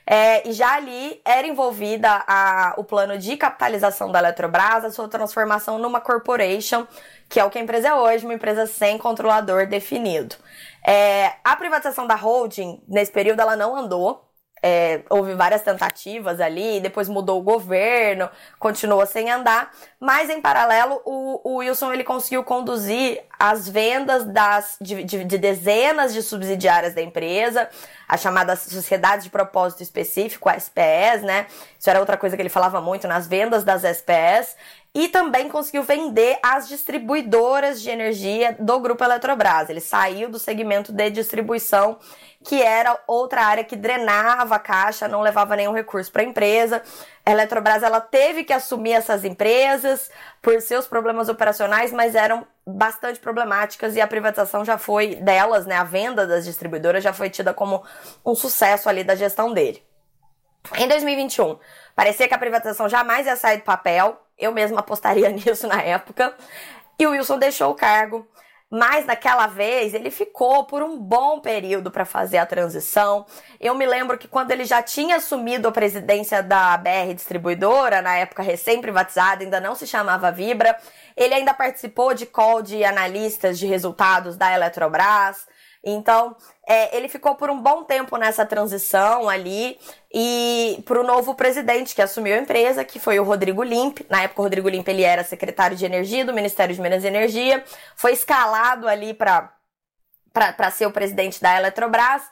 é, 0.07 0.49
e 0.49 0.53
já 0.53 0.75
ali 0.75 1.21
era 1.25 1.47
envolvida 1.47 2.25
a, 2.27 2.75
o 2.77 2.85
plano 2.85 3.17
de 3.19 3.37
capitalização 3.37 4.11
da 4.11 4.19
Eletrobras, 4.19 4.85
a 4.85 4.91
sua 4.91 5.09
transformação 5.09 5.79
numa 5.79 6.01
corporation, 6.01 6.87
que 7.29 7.39
é 7.39 7.45
o 7.45 7.51
que 7.51 7.59
a 7.59 7.63
empresa 7.63 7.89
é 7.89 7.95
hoje, 7.95 8.25
uma 8.25 8.35
empresa 8.35 8.67
sem 8.67 8.99
controlador 8.99 9.67
definido. 9.67 10.37
É, 10.85 11.35
a 11.45 11.55
privatização 11.57 12.07
da 12.07 12.15
holding, 12.17 12.83
nesse 12.89 13.13
período, 13.13 13.41
ela 13.41 13.57
não 13.57 13.77
andou. 13.77 14.29
É, 14.63 15.03
houve 15.11 15.35
várias 15.35 15.63
tentativas 15.63 16.41
ali, 16.41 16.81
depois 16.81 17.09
mudou 17.09 17.41
o 17.41 17.43
governo, 17.43 18.31
continuou 18.61 19.05
sem 19.05 19.29
andar, 19.29 19.73
mas 19.99 20.31
em 20.31 20.41
paralelo 20.41 21.03
o, 21.05 21.41
o 21.43 21.57
Wilson 21.57 21.93
ele 21.93 22.05
conseguiu 22.05 22.45
conduzir 22.45 23.21
as 23.39 23.69
vendas 23.69 24.25
das, 24.25 24.77
de, 24.81 25.03
de, 25.03 25.25
de 25.25 25.37
dezenas 25.39 26.15
de 26.15 26.23
subsidiárias 26.23 26.95
da 26.95 27.03
empresa, 27.03 27.69
a 28.09 28.17
chamada 28.17 28.55
Sociedade 28.55 29.25
de 29.25 29.31
Propósito 29.31 29.83
Específico, 29.83 30.49
a 30.49 30.55
SPS, 30.55 31.23
né? 31.23 31.47
Isso 31.79 31.91
era 31.91 31.99
outra 31.99 32.17
coisa 32.17 32.37
que 32.37 32.43
ele 32.43 32.49
falava 32.49 32.81
muito 32.81 33.09
nas 33.09 33.27
vendas 33.27 33.65
das 33.65 33.83
SPS. 33.83 34.57
E 34.95 35.09
também 35.09 35.49
conseguiu 35.49 35.83
vender 35.83 36.39
as 36.43 36.69
distribuidoras 36.69 37.81
de 37.81 37.89
energia 37.89 38.55
do 38.61 38.79
Grupo 38.79 39.03
Eletrobras. 39.03 39.71
Ele 39.71 39.81
saiu 39.81 40.29
do 40.29 40.39
segmento 40.39 40.93
de 40.93 41.09
distribuição, 41.09 41.99
que 42.45 42.61
era 42.61 43.01
outra 43.07 43.43
área 43.43 43.65
que 43.65 43.75
drenava 43.75 44.57
a 44.57 44.59
caixa, 44.59 45.09
não 45.09 45.23
levava 45.23 45.57
nenhum 45.57 45.73
recurso 45.73 46.13
para 46.13 46.21
a 46.21 46.27
empresa. 46.27 46.83
A 47.25 47.31
Eletrobras 47.31 47.83
ela 47.83 48.03
teve 48.03 48.45
que 48.45 48.53
assumir 48.53 48.93
essas 48.93 49.25
empresas 49.25 50.11
por 50.43 50.61
seus 50.61 50.87
problemas 50.87 51.31
operacionais, 51.31 51.91
mas 51.91 52.15
eram 52.15 52.47
bastante 52.67 53.19
problemáticas 53.19 53.97
e 53.97 54.01
a 54.01 54.07
privatização 54.07 54.63
já 54.63 54.77
foi 54.77 55.15
delas, 55.15 55.65
né? 55.65 55.77
A 55.77 55.85
venda 55.85 56.27
das 56.27 56.45
distribuidoras 56.45 57.03
já 57.03 57.15
foi 57.15 57.31
tida 57.31 57.55
como 57.55 57.83
um 58.27 58.35
sucesso 58.35 58.91
ali 58.91 59.03
da 59.03 59.15
gestão 59.15 59.55
dele. 59.55 59.83
Em 60.77 60.87
2021, 60.87 61.59
parecia 61.97 62.29
que 62.29 62.35
a 62.35 62.39
privatização 62.39 62.89
jamais 62.89 63.27
ia 63.27 63.37
sair 63.37 63.59
do 63.59 63.65
papel. 63.65 64.21
Eu 64.39 64.53
mesma 64.53 64.81
apostaria 64.81 65.29
nisso 65.33 65.67
na 65.67 65.83
época. 65.83 66.35
E 66.99 67.07
o 67.07 67.11
Wilson 67.11 67.39
deixou 67.39 67.71
o 67.71 67.75
cargo. 67.75 68.27
Mas 68.75 69.05
naquela 69.05 69.47
vez 69.47 69.93
ele 69.93 70.11
ficou 70.11 70.65
por 70.65 70.83
um 70.83 70.99
bom 70.99 71.41
período 71.41 71.91
para 71.91 72.07
fazer 72.07 72.39
a 72.39 72.47
transição. 72.47 73.27
Eu 73.61 73.75
me 73.75 73.85
lembro 73.85 74.17
que 74.17 74.27
quando 74.27 74.51
ele 74.51 74.65
já 74.65 74.83
tinha 74.83 75.17
assumido 75.17 75.69
a 75.69 75.73
presidência 75.73 76.43
da 76.43 76.75
BR 76.79 77.13
Distribuidora, 77.15 78.01
na 78.01 78.17
época 78.17 78.43
recém-privatizada, 78.43 79.45
ainda 79.45 79.61
não 79.61 79.75
se 79.75 79.87
chamava 79.87 80.33
Vibra, 80.33 80.75
ele 81.15 81.35
ainda 81.35 81.53
participou 81.53 82.15
de 82.15 82.25
call 82.25 82.63
de 82.63 82.83
analistas 82.83 83.59
de 83.59 83.67
resultados 83.67 84.39
da 84.39 84.55
Eletrobras. 84.55 85.47
Então, 85.85 86.37
é, 86.67 86.97
ele 86.97 87.09
ficou 87.09 87.35
por 87.35 87.51
um 87.51 87.61
bom 87.61 87.83
tempo 87.83 88.17
nessa 88.17 88.47
transição 88.47 89.29
ali 89.29 89.79
e 90.15 90.81
para 90.85 91.01
o 91.01 91.03
novo 91.03 91.35
presidente 91.35 91.95
que 91.95 92.03
assumiu 92.03 92.35
a 92.35 92.39
empresa, 92.39 92.85
que 92.85 93.01
foi 93.01 93.19
o 93.19 93.25
Rodrigo 93.25 93.63
Limp. 93.65 93.99
Na 94.09 94.23
época, 94.23 94.43
o 94.43 94.45
Rodrigo 94.45 94.69
Limp 94.69 94.87
ele 94.87 95.03
era 95.03 95.25
secretário 95.25 95.77
de 95.77 95.85
Energia 95.85 96.25
do 96.25 96.33
Ministério 96.33 96.75
de 96.75 96.81
Minas 96.81 97.03
e 97.03 97.09
Energia, 97.09 97.65
foi 97.97 98.13
escalado 98.13 98.87
ali 98.87 99.13
para 99.13 99.51
ser 100.71 100.87
o 100.87 100.93
presidente 100.93 101.43
da 101.43 101.57
Eletrobras. 101.57 102.23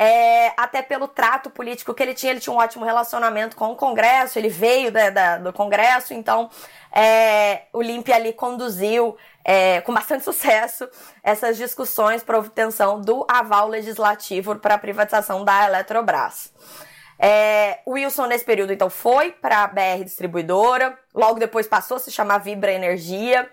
É, 0.00 0.52
até 0.56 0.80
pelo 0.80 1.08
trato 1.08 1.50
político 1.50 1.92
que 1.92 2.00
ele 2.00 2.14
tinha, 2.14 2.30
ele 2.30 2.38
tinha 2.38 2.54
um 2.54 2.58
ótimo 2.58 2.84
relacionamento 2.84 3.56
com 3.56 3.72
o 3.72 3.74
Congresso, 3.74 4.38
ele 4.38 4.48
veio 4.48 4.92
da, 4.92 5.10
da, 5.10 5.38
do 5.38 5.52
Congresso, 5.52 6.14
então 6.14 6.48
é, 6.92 7.62
o 7.72 7.82
Limp 7.82 8.08
ali 8.10 8.32
conduziu 8.32 9.16
é, 9.50 9.80
com 9.80 9.94
bastante 9.94 10.24
sucesso 10.24 10.86
essas 11.22 11.56
discussões 11.56 12.22
para 12.22 12.38
obtenção 12.38 13.00
do 13.00 13.24
aval 13.26 13.66
legislativo 13.66 14.54
para 14.56 14.74
a 14.74 14.78
privatização 14.78 15.42
da 15.42 15.64
Eletrobras. 15.64 16.52
É, 17.18 17.78
Wilson, 17.88 18.26
nesse 18.26 18.44
período, 18.44 18.74
então, 18.74 18.90
foi 18.90 19.32
para 19.32 19.64
a 19.64 19.66
BR 19.66 20.04
Distribuidora, 20.04 20.98
logo 21.14 21.40
depois 21.40 21.66
passou 21.66 21.96
a 21.96 22.00
se 22.00 22.12
chamar 22.12 22.38
Vibra 22.38 22.70
Energia. 22.72 23.50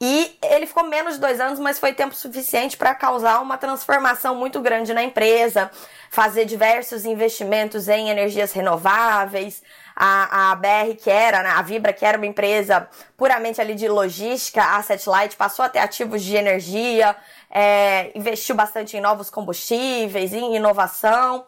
E 0.00 0.38
ele 0.44 0.66
ficou 0.66 0.84
menos 0.84 1.14
de 1.14 1.20
dois 1.20 1.40
anos, 1.40 1.58
mas 1.58 1.78
foi 1.78 1.92
tempo 1.92 2.14
suficiente 2.14 2.76
para 2.76 2.94
causar 2.94 3.40
uma 3.40 3.58
transformação 3.58 4.36
muito 4.36 4.60
grande 4.60 4.94
na 4.94 5.02
empresa, 5.02 5.70
fazer 6.08 6.44
diversos 6.44 7.04
investimentos 7.04 7.88
em 7.88 8.10
energias 8.10 8.52
renováveis, 8.52 9.60
a, 9.94 10.52
a 10.52 10.54
BR, 10.54 10.96
que 11.00 11.10
era, 11.10 11.42
né, 11.42 11.50
a 11.50 11.62
Vibra, 11.62 11.92
que 11.92 12.04
era 12.04 12.16
uma 12.16 12.26
empresa 12.26 12.88
puramente 13.16 13.60
ali 13.60 13.74
de 13.74 13.88
logística, 13.88 14.62
a 14.62 14.82
Satellite 14.82 15.36
passou 15.36 15.64
a 15.64 15.68
ter 15.68 15.78
ativos 15.78 16.22
de 16.22 16.36
energia, 16.36 17.14
é, 17.50 18.10
investiu 18.14 18.54
bastante 18.54 18.96
em 18.96 19.00
novos 19.00 19.30
combustíveis, 19.30 20.32
em 20.32 20.56
inovação. 20.56 21.44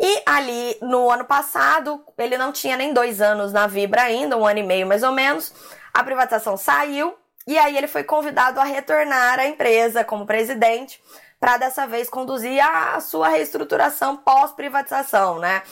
E 0.00 0.22
ali 0.24 0.76
no 0.80 1.10
ano 1.10 1.24
passado, 1.24 2.04
ele 2.16 2.38
não 2.38 2.52
tinha 2.52 2.76
nem 2.76 2.94
dois 2.94 3.20
anos 3.20 3.52
na 3.52 3.66
Vibra 3.66 4.02
ainda, 4.02 4.36
um 4.36 4.46
ano 4.46 4.60
e 4.60 4.62
meio 4.62 4.86
mais 4.86 5.02
ou 5.02 5.10
menos. 5.10 5.52
A 5.92 6.04
privatização 6.04 6.56
saiu 6.56 7.14
e 7.46 7.58
aí 7.58 7.76
ele 7.76 7.88
foi 7.88 8.04
convidado 8.04 8.60
a 8.60 8.64
retornar 8.64 9.40
à 9.40 9.46
empresa 9.46 10.04
como 10.04 10.26
presidente 10.26 11.02
para 11.40 11.56
dessa 11.56 11.86
vez 11.86 12.08
conduzir 12.08 12.62
a 12.62 13.00
sua 13.00 13.28
reestruturação 13.28 14.16
pós-privatização, 14.16 15.38
né? 15.38 15.62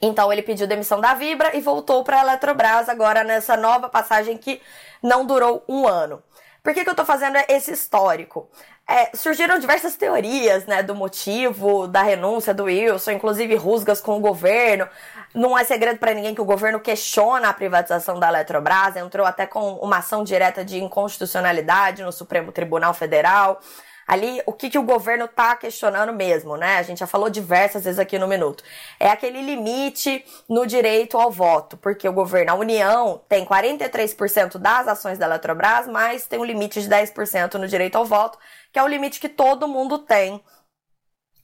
Então 0.00 0.32
ele 0.32 0.42
pediu 0.42 0.66
demissão 0.66 1.00
da 1.00 1.14
Vibra 1.14 1.56
e 1.56 1.60
voltou 1.60 2.04
para 2.04 2.18
a 2.18 2.22
Eletrobras 2.22 2.88
agora 2.88 3.24
nessa 3.24 3.56
nova 3.56 3.88
passagem 3.88 4.36
que 4.36 4.60
não 5.02 5.24
durou 5.24 5.64
um 5.68 5.86
ano. 5.86 6.22
Por 6.62 6.74
que, 6.74 6.82
que 6.82 6.90
eu 6.90 6.94
estou 6.94 7.06
fazendo 7.06 7.38
esse 7.48 7.70
histórico? 7.70 8.50
É, 8.88 9.16
surgiram 9.16 9.56
diversas 9.58 9.94
teorias 9.94 10.66
né, 10.66 10.82
do 10.82 10.96
motivo 10.96 11.86
da 11.86 12.02
renúncia 12.02 12.52
do 12.52 12.64
Wilson, 12.64 13.12
inclusive 13.12 13.54
rusgas 13.54 14.00
com 14.00 14.16
o 14.16 14.20
governo. 14.20 14.88
Não 15.32 15.56
é 15.56 15.62
segredo 15.62 15.98
para 15.98 16.12
ninguém 16.12 16.34
que 16.34 16.40
o 16.40 16.44
governo 16.44 16.80
questiona 16.80 17.48
a 17.48 17.52
privatização 17.52 18.18
da 18.18 18.28
Eletrobras, 18.28 18.96
entrou 18.96 19.24
até 19.24 19.46
com 19.46 19.74
uma 19.74 19.98
ação 19.98 20.24
direta 20.24 20.64
de 20.64 20.82
inconstitucionalidade 20.82 22.02
no 22.02 22.10
Supremo 22.10 22.50
Tribunal 22.50 22.92
Federal 22.94 23.60
ali 24.06 24.40
o 24.46 24.52
que, 24.52 24.70
que 24.70 24.78
o 24.78 24.82
governo 24.82 25.24
está 25.24 25.56
questionando 25.56 26.12
mesmo, 26.12 26.56
né? 26.56 26.76
A 26.76 26.82
gente 26.82 26.98
já 26.98 27.06
falou 27.06 27.28
diversas 27.28 27.84
vezes 27.84 27.98
aqui 27.98 28.18
no 28.18 28.28
Minuto. 28.28 28.62
É 29.00 29.08
aquele 29.08 29.42
limite 29.42 30.24
no 30.48 30.66
direito 30.66 31.18
ao 31.18 31.30
voto, 31.30 31.76
porque 31.76 32.08
o 32.08 32.12
governo, 32.12 32.52
a 32.52 32.54
União, 32.54 33.20
tem 33.28 33.44
43% 33.44 34.58
das 34.58 34.86
ações 34.86 35.18
da 35.18 35.26
Eletrobras, 35.26 35.88
mas 35.88 36.26
tem 36.26 36.38
um 36.38 36.44
limite 36.44 36.80
de 36.80 36.88
10% 36.88 37.54
no 37.54 37.66
direito 37.66 37.96
ao 37.96 38.04
voto, 38.04 38.38
que 38.72 38.78
é 38.78 38.82
o 38.82 38.88
limite 38.88 39.18
que 39.18 39.28
todo 39.28 39.66
mundo 39.66 39.98
tem. 39.98 40.40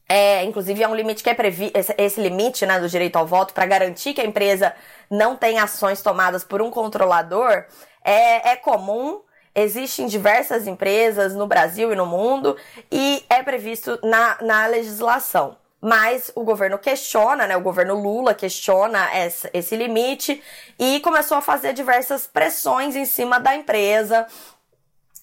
É, 0.09 0.45
inclusive 0.45 0.83
é 0.83 0.88
um 0.88 0.95
limite 0.95 1.23
que 1.23 1.31
é 1.31 1.35
previsto, 1.35 1.76
esse, 1.76 1.95
esse, 1.97 2.21
limite 2.21 2.66
né, 2.66 2.78
do 2.78 2.88
direito 2.88 3.16
ao 3.16 3.26
voto, 3.26 3.54
para 3.54 3.64
garantir 3.64 4.12
que 4.12 4.21
a 4.21 4.26
empresa 4.26 4.75
não 5.11 5.35
tenha 5.35 5.64
ações 5.64 6.02
tomadas 6.02 6.45
por 6.45 6.61
um 6.61 6.71
controlador, 6.71 7.64
é, 8.04 8.50
é 8.50 8.57
comum 8.57 9.23
Existem 9.54 10.06
diversas 10.06 10.66
empresas 10.66 11.35
no 11.35 11.47
Brasil 11.47 11.92
e 11.92 11.97
no 11.97 12.06
mundo 12.06 12.56
e 12.90 13.23
é 13.28 13.42
previsto 13.42 13.99
na, 14.02 14.38
na 14.40 14.66
legislação. 14.66 15.56
Mas 15.80 16.30
o 16.35 16.44
governo 16.44 16.78
questiona, 16.78 17.47
né? 17.47 17.56
O 17.56 17.61
governo 17.61 18.00
Lula 18.00 18.35
questiona 18.35 19.12
essa, 19.12 19.50
esse 19.52 19.75
limite 19.76 20.40
e 20.78 21.00
começou 21.00 21.37
a 21.37 21.42
fazer 21.42 21.73
diversas 21.73 22.26
pressões 22.26 22.94
em 22.94 23.04
cima 23.04 23.40
da 23.40 23.54
empresa, 23.56 24.26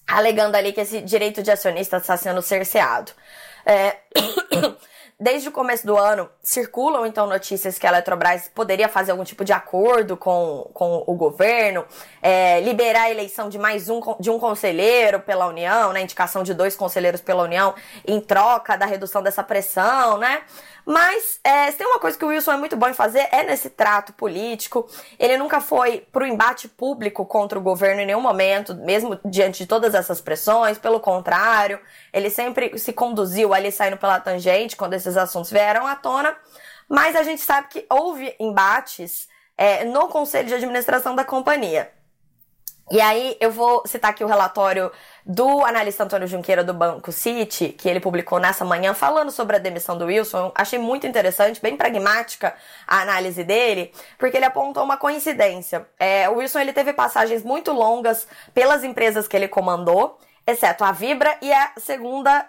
alegando 0.06 0.56
ali 0.56 0.72
que 0.72 0.82
esse 0.82 1.00
direito 1.00 1.42
de 1.42 1.50
acionista 1.50 1.96
está 1.96 2.16
sendo 2.16 2.42
cerceado. 2.42 3.10
É... 3.64 3.96
Desde 5.22 5.50
o 5.50 5.52
começo 5.52 5.86
do 5.86 5.98
ano, 5.98 6.30
circulam 6.42 7.04
então 7.04 7.26
notícias 7.26 7.78
que 7.78 7.86
a 7.86 7.90
Eletrobras 7.90 8.50
poderia 8.54 8.88
fazer 8.88 9.10
algum 9.10 9.22
tipo 9.22 9.44
de 9.44 9.52
acordo 9.52 10.16
com, 10.16 10.70
com 10.72 11.04
o 11.06 11.14
governo, 11.14 11.84
é, 12.22 12.58
liberar 12.60 13.02
a 13.02 13.10
eleição 13.10 13.50
de 13.50 13.58
mais 13.58 13.90
um, 13.90 14.00
de 14.18 14.30
um 14.30 14.38
conselheiro 14.38 15.20
pela 15.20 15.46
União, 15.46 15.92
né? 15.92 16.00
Indicação 16.00 16.42
de 16.42 16.54
dois 16.54 16.74
conselheiros 16.74 17.20
pela 17.20 17.42
União 17.42 17.74
em 18.06 18.18
troca 18.18 18.78
da 18.78 18.86
redução 18.86 19.22
dessa 19.22 19.42
pressão, 19.42 20.16
né? 20.16 20.40
Mas 20.90 21.38
é, 21.44 21.70
se 21.70 21.78
tem 21.78 21.86
uma 21.86 22.00
coisa 22.00 22.18
que 22.18 22.24
o 22.24 22.28
Wilson 22.28 22.50
é 22.50 22.56
muito 22.56 22.76
bom 22.76 22.88
em 22.88 22.92
fazer 22.92 23.28
é 23.30 23.44
nesse 23.44 23.70
trato 23.70 24.12
político. 24.12 24.88
Ele 25.20 25.38
nunca 25.38 25.60
foi 25.60 26.04
pro 26.10 26.26
embate 26.26 26.66
público 26.66 27.24
contra 27.24 27.56
o 27.56 27.62
governo 27.62 28.00
em 28.00 28.06
nenhum 28.06 28.20
momento, 28.20 28.74
mesmo 28.74 29.16
diante 29.24 29.58
de 29.58 29.66
todas 29.68 29.94
essas 29.94 30.20
pressões. 30.20 30.78
Pelo 30.78 30.98
contrário, 30.98 31.78
ele 32.12 32.28
sempre 32.28 32.76
se 32.76 32.92
conduziu 32.92 33.54
ali 33.54 33.70
saindo 33.70 33.98
pela 33.98 34.18
tangente 34.18 34.74
quando 34.74 34.94
esses 34.94 35.16
assuntos 35.16 35.52
vieram 35.52 35.86
à 35.86 35.94
tona. 35.94 36.36
Mas 36.88 37.14
a 37.14 37.22
gente 37.22 37.40
sabe 37.40 37.68
que 37.68 37.86
houve 37.88 38.34
embates 38.40 39.28
é, 39.56 39.84
no 39.84 40.08
conselho 40.08 40.48
de 40.48 40.54
administração 40.54 41.14
da 41.14 41.24
companhia. 41.24 41.88
E 42.90 43.00
aí 43.00 43.36
eu 43.38 43.52
vou 43.52 43.86
citar 43.86 44.10
aqui 44.10 44.24
o 44.24 44.26
relatório 44.26 44.90
do 45.24 45.64
analista 45.64 46.02
Antônio 46.02 46.26
Junqueira 46.26 46.64
do 46.64 46.74
Banco 46.74 47.12
City, 47.12 47.68
que 47.68 47.88
ele 47.88 48.00
publicou 48.00 48.40
nessa 48.40 48.64
manhã 48.64 48.92
falando 48.92 49.30
sobre 49.30 49.54
a 49.54 49.58
demissão 49.60 49.96
do 49.96 50.06
Wilson. 50.06 50.50
Achei 50.56 50.76
muito 50.76 51.06
interessante, 51.06 51.62
bem 51.62 51.76
pragmática 51.76 52.52
a 52.88 53.02
análise 53.02 53.44
dele, 53.44 53.92
porque 54.18 54.36
ele 54.36 54.44
apontou 54.44 54.82
uma 54.82 54.96
coincidência. 54.96 55.86
É, 56.00 56.28
o 56.28 56.38
Wilson 56.38 56.58
ele 56.58 56.72
teve 56.72 56.92
passagens 56.92 57.44
muito 57.44 57.70
longas 57.72 58.26
pelas 58.52 58.82
empresas 58.82 59.28
que 59.28 59.36
ele 59.36 59.46
comandou, 59.46 60.18
exceto 60.44 60.82
a 60.82 60.90
Vibra 60.90 61.38
e 61.40 61.52
a 61.52 61.70
segunda 61.78 62.44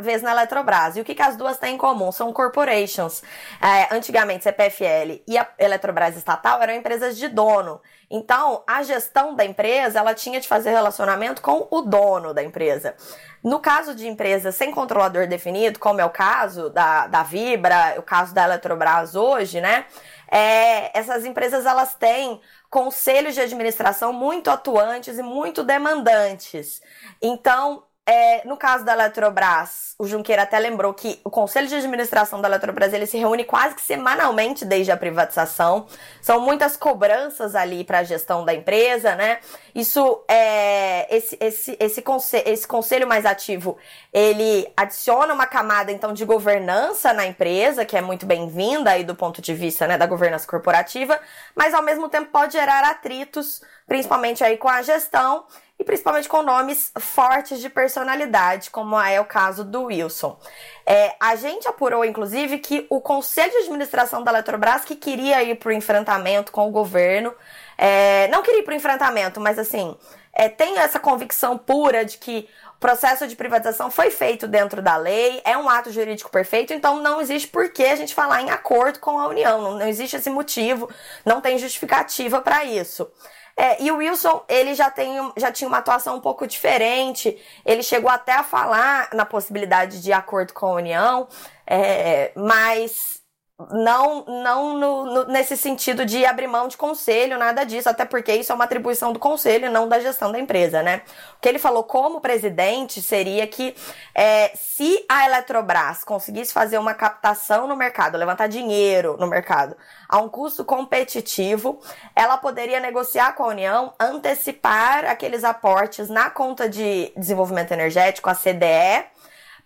vez 0.00 0.22
na 0.22 0.32
Eletrobras. 0.32 0.96
E 0.96 1.00
o 1.00 1.04
que, 1.04 1.14
que 1.14 1.22
as 1.22 1.36
duas 1.36 1.58
têm 1.58 1.74
em 1.74 1.78
comum? 1.78 2.12
São 2.12 2.32
corporations. 2.32 3.22
É, 3.60 3.94
antigamente, 3.94 4.44
CPFL 4.44 5.22
e 5.26 5.38
a 5.38 5.48
Eletrobras 5.58 6.16
estatal 6.16 6.62
eram 6.62 6.74
empresas 6.74 7.16
de 7.16 7.28
dono. 7.28 7.80
Então, 8.10 8.62
a 8.66 8.82
gestão 8.82 9.34
da 9.34 9.44
empresa, 9.44 9.98
ela 9.98 10.14
tinha 10.14 10.38
de 10.38 10.46
fazer 10.46 10.70
relacionamento 10.70 11.40
com 11.40 11.66
o 11.70 11.80
dono 11.80 12.34
da 12.34 12.42
empresa. 12.42 12.94
No 13.42 13.58
caso 13.58 13.94
de 13.94 14.06
empresas 14.06 14.54
sem 14.54 14.70
controlador 14.70 15.26
definido, 15.26 15.78
como 15.78 16.00
é 16.00 16.04
o 16.04 16.10
caso 16.10 16.68
da, 16.68 17.06
da 17.06 17.22
Vibra, 17.22 17.94
o 17.98 18.02
caso 18.02 18.34
da 18.34 18.44
Eletrobras 18.44 19.14
hoje, 19.14 19.60
né? 19.60 19.86
É, 20.30 20.96
essas 20.98 21.24
empresas, 21.24 21.66
elas 21.66 21.94
têm 21.94 22.40
conselhos 22.70 23.34
de 23.34 23.40
administração 23.40 24.12
muito 24.12 24.50
atuantes 24.50 25.18
e 25.18 25.22
muito 25.22 25.62
demandantes. 25.62 26.80
Então, 27.20 27.84
é, 28.04 28.46
no 28.48 28.56
caso 28.56 28.84
da 28.84 28.94
Eletrobras, 28.94 29.94
o 29.96 30.08
Junqueira 30.08 30.42
até 30.42 30.58
lembrou 30.58 30.92
que 30.92 31.20
o 31.22 31.30
Conselho 31.30 31.68
de 31.68 31.76
Administração 31.76 32.40
da 32.40 32.48
Eletrobras 32.48 32.92
ele 32.92 33.06
se 33.06 33.16
reúne 33.16 33.44
quase 33.44 33.76
que 33.76 33.80
semanalmente 33.80 34.64
desde 34.64 34.90
a 34.90 34.96
privatização. 34.96 35.86
São 36.20 36.40
muitas 36.40 36.76
cobranças 36.76 37.54
ali 37.54 37.84
para 37.84 37.98
a 37.98 38.02
gestão 38.02 38.44
da 38.44 38.52
empresa, 38.52 39.14
né? 39.14 39.38
Isso 39.72 40.20
é 40.26 41.06
esse, 41.14 41.38
esse, 41.40 41.76
esse, 41.78 42.02
conselho, 42.02 42.48
esse 42.48 42.66
conselho 42.66 43.06
mais 43.06 43.24
ativo, 43.24 43.78
ele 44.12 44.70
adiciona 44.76 45.32
uma 45.32 45.46
camada 45.46 45.92
então 45.92 46.12
de 46.12 46.24
governança 46.24 47.12
na 47.12 47.24
empresa, 47.24 47.84
que 47.84 47.96
é 47.96 48.00
muito 48.00 48.26
bem-vinda 48.26 48.90
aí 48.90 49.04
do 49.04 49.14
ponto 49.14 49.40
de 49.40 49.54
vista 49.54 49.86
né, 49.86 49.96
da 49.96 50.06
governança 50.06 50.46
corporativa, 50.48 51.20
mas 51.54 51.72
ao 51.72 51.82
mesmo 51.82 52.08
tempo 52.08 52.32
pode 52.32 52.54
gerar 52.54 52.82
atritos, 52.82 53.62
principalmente 53.86 54.42
aí 54.42 54.56
com 54.56 54.68
a 54.68 54.82
gestão 54.82 55.44
e 55.82 55.84
principalmente 55.84 56.28
com 56.28 56.42
nomes 56.42 56.92
fortes 56.96 57.60
de 57.60 57.68
personalidade, 57.68 58.70
como 58.70 58.98
é 59.00 59.20
o 59.20 59.24
caso 59.24 59.64
do 59.64 59.84
Wilson. 59.84 60.38
É, 60.86 61.14
a 61.18 61.34
gente 61.34 61.66
apurou, 61.66 62.04
inclusive, 62.04 62.58
que 62.58 62.86
o 62.88 63.00
Conselho 63.00 63.50
de 63.50 63.58
Administração 63.64 64.22
da 64.22 64.30
Eletrobras, 64.30 64.84
que 64.84 64.94
queria 64.94 65.42
ir 65.42 65.56
para 65.56 65.70
o 65.70 65.72
enfrentamento 65.72 66.52
com 66.52 66.68
o 66.68 66.70
governo, 66.70 67.34
é, 67.76 68.28
não 68.28 68.42
queria 68.42 68.60
ir 68.60 68.62
para 68.62 68.74
o 68.74 68.76
enfrentamento, 68.76 69.40
mas 69.40 69.58
assim, 69.58 69.96
é, 70.32 70.48
tem 70.48 70.78
essa 70.78 71.00
convicção 71.00 71.58
pura 71.58 72.04
de 72.04 72.16
que 72.16 72.48
o 72.76 72.80
processo 72.80 73.26
de 73.26 73.34
privatização 73.34 73.90
foi 73.90 74.10
feito 74.10 74.46
dentro 74.46 74.80
da 74.80 74.96
lei, 74.96 75.40
é 75.44 75.58
um 75.58 75.68
ato 75.68 75.90
jurídico 75.90 76.30
perfeito, 76.30 76.72
então 76.72 77.02
não 77.02 77.20
existe 77.20 77.48
por 77.48 77.70
que 77.70 77.84
a 77.84 77.96
gente 77.96 78.14
falar 78.14 78.40
em 78.40 78.50
acordo 78.50 79.00
com 79.00 79.18
a 79.18 79.26
União, 79.26 79.60
não, 79.60 79.78
não 79.78 79.88
existe 79.88 80.14
esse 80.14 80.30
motivo, 80.30 80.88
não 81.24 81.40
tem 81.40 81.58
justificativa 81.58 82.40
para 82.40 82.64
isso. 82.64 83.10
É, 83.62 83.80
e 83.80 83.92
o 83.92 83.98
Wilson, 83.98 84.44
ele 84.48 84.74
já, 84.74 84.90
tem, 84.90 85.14
já 85.36 85.52
tinha 85.52 85.68
uma 85.68 85.78
atuação 85.78 86.16
um 86.16 86.20
pouco 86.20 86.48
diferente. 86.48 87.40
Ele 87.64 87.80
chegou 87.80 88.10
até 88.10 88.32
a 88.32 88.42
falar 88.42 89.08
na 89.12 89.24
possibilidade 89.24 90.02
de 90.02 90.12
acordo 90.12 90.52
com 90.52 90.66
a 90.66 90.72
União, 90.72 91.28
é, 91.64 92.32
mas 92.34 93.21
não, 93.70 94.24
não 94.24 94.78
no, 94.78 95.04
no, 95.04 95.24
nesse 95.26 95.56
sentido 95.56 96.04
de 96.04 96.24
abrir 96.24 96.46
mão 96.46 96.68
de 96.68 96.76
conselho, 96.76 97.38
nada 97.38 97.64
disso, 97.64 97.88
até 97.88 98.04
porque 98.04 98.32
isso 98.34 98.52
é 98.52 98.54
uma 98.54 98.64
atribuição 98.64 99.12
do 99.12 99.18
conselho, 99.18 99.70
não 99.70 99.88
da 99.88 100.00
gestão 100.00 100.32
da 100.32 100.38
empresa, 100.38 100.82
né? 100.82 101.02
O 101.36 101.40
que 101.40 101.48
ele 101.48 101.58
falou 101.58 101.84
como 101.84 102.20
presidente 102.20 103.00
seria 103.02 103.46
que 103.46 103.74
é, 104.14 104.52
se 104.54 105.04
a 105.08 105.26
Eletrobras 105.26 106.04
conseguisse 106.04 106.52
fazer 106.52 106.78
uma 106.78 106.94
captação 106.94 107.66
no 107.66 107.76
mercado, 107.76 108.18
levantar 108.18 108.46
dinheiro 108.46 109.16
no 109.18 109.26
mercado 109.26 109.76
a 110.08 110.18
um 110.18 110.28
custo 110.28 110.64
competitivo, 110.64 111.80
ela 112.14 112.36
poderia 112.36 112.80
negociar 112.80 113.32
com 113.34 113.44
a 113.44 113.48
União, 113.48 113.94
antecipar 113.98 115.04
aqueles 115.06 115.44
aportes 115.44 116.08
na 116.08 116.28
conta 116.28 116.68
de 116.68 117.12
desenvolvimento 117.16 117.72
energético, 117.72 118.28
a 118.28 118.34
CDE, 118.34 119.06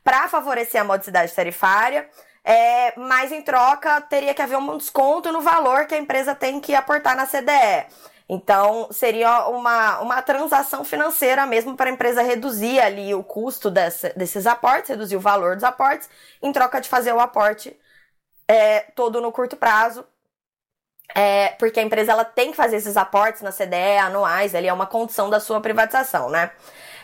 para 0.05 0.29
favorecer 0.29 0.81
a 0.81 0.85
modicidade 0.85 1.33
tarifária 1.35 2.09
é, 2.47 2.97
mas 2.97 3.33
em 3.33 3.43
troca 3.43 4.00
teria 4.03 4.33
que 4.33 4.41
haver 4.41 4.57
um 4.57 4.79
desconto 4.79 5.33
no 5.33 5.41
valor 5.41 5.85
que 5.87 5.97
a 5.97 5.99
empresa 5.99 6.33
tem 6.33 6.61
que 6.61 6.76
aportar 6.76 7.17
na 7.17 7.26
CDE. 7.26 7.87
Então, 8.29 8.88
seria 8.93 9.49
uma, 9.49 9.99
uma 10.00 10.23
transação 10.23 10.85
financeira 10.85 11.45
mesmo 11.45 11.76
para 11.76 11.91
a 11.91 11.93
empresa 11.93 12.23
reduzir 12.23 12.79
ali 12.79 13.12
o 13.12 13.25
custo 13.25 13.69
desses 13.69 14.47
aportes, 14.47 14.91
reduzir 14.91 15.17
o 15.17 15.21
valor 15.21 15.57
dos 15.57 15.65
aportes, 15.65 16.09
em 16.41 16.53
troca 16.53 16.81
de 16.81 16.88
fazer 16.88 17.12
o 17.12 17.21
aporte 17.21 17.76
é, 18.47 18.81
todo 18.95 19.21
no 19.21 19.33
curto 19.33 19.57
prazo. 19.57 20.05
É, 21.15 21.50
porque 21.59 21.81
a 21.81 21.83
empresa 21.83 22.12
ela 22.12 22.25
tem 22.25 22.50
que 22.50 22.57
fazer 22.57 22.76
esses 22.76 22.97
aportes 22.97 23.43
na 23.43 23.53
CDE 23.53 23.99
anuais, 24.00 24.55
ali 24.55 24.69
é 24.69 24.73
uma 24.73 24.87
condição 24.87 25.31
da 25.31 25.41
sua 25.41 25.61
privatização, 25.61 26.29
né? 26.31 26.50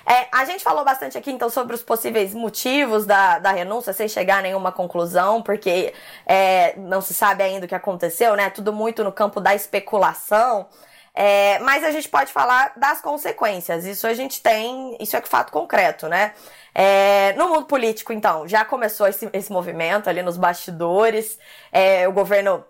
É, 0.06 0.26
a 0.32 0.44
gente 0.44 0.64
falou 0.64 0.84
bastante 0.84 1.16
aqui, 1.16 1.30
então, 1.30 1.48
sobre 1.48 1.74
os 1.74 1.82
possíveis 1.82 2.34
motivos 2.34 3.06
da, 3.06 3.38
da 3.38 3.52
renúncia, 3.52 3.92
sem 3.92 4.08
chegar 4.08 4.38
a 4.38 4.42
nenhuma 4.42 4.72
conclusão, 4.72 5.42
porque 5.42 5.92
é, 6.26 6.74
não 6.76 7.00
se 7.00 7.14
sabe 7.14 7.42
ainda 7.42 7.66
o 7.66 7.68
que 7.68 7.74
aconteceu, 7.74 8.36
né? 8.36 8.50
Tudo 8.50 8.72
muito 8.72 9.04
no 9.04 9.12
campo 9.12 9.40
da 9.40 9.54
especulação. 9.54 10.66
É, 11.14 11.58
mas 11.58 11.84
a 11.84 11.90
gente 11.90 12.08
pode 12.08 12.32
falar 12.32 12.72
das 12.76 13.00
consequências. 13.00 13.84
Isso 13.84 14.06
a 14.06 14.14
gente 14.14 14.42
tem, 14.42 14.96
isso 14.98 15.16
é 15.16 15.20
fato 15.22 15.52
concreto, 15.52 16.08
né? 16.08 16.32
É, 16.74 17.34
no 17.34 17.48
mundo 17.48 17.66
político, 17.66 18.12
então, 18.12 18.48
já 18.48 18.64
começou 18.64 19.06
esse, 19.06 19.28
esse 19.32 19.52
movimento 19.52 20.08
ali 20.08 20.22
nos 20.22 20.36
bastidores. 20.38 21.38
É, 21.70 22.08
o 22.08 22.12
governo 22.12 22.64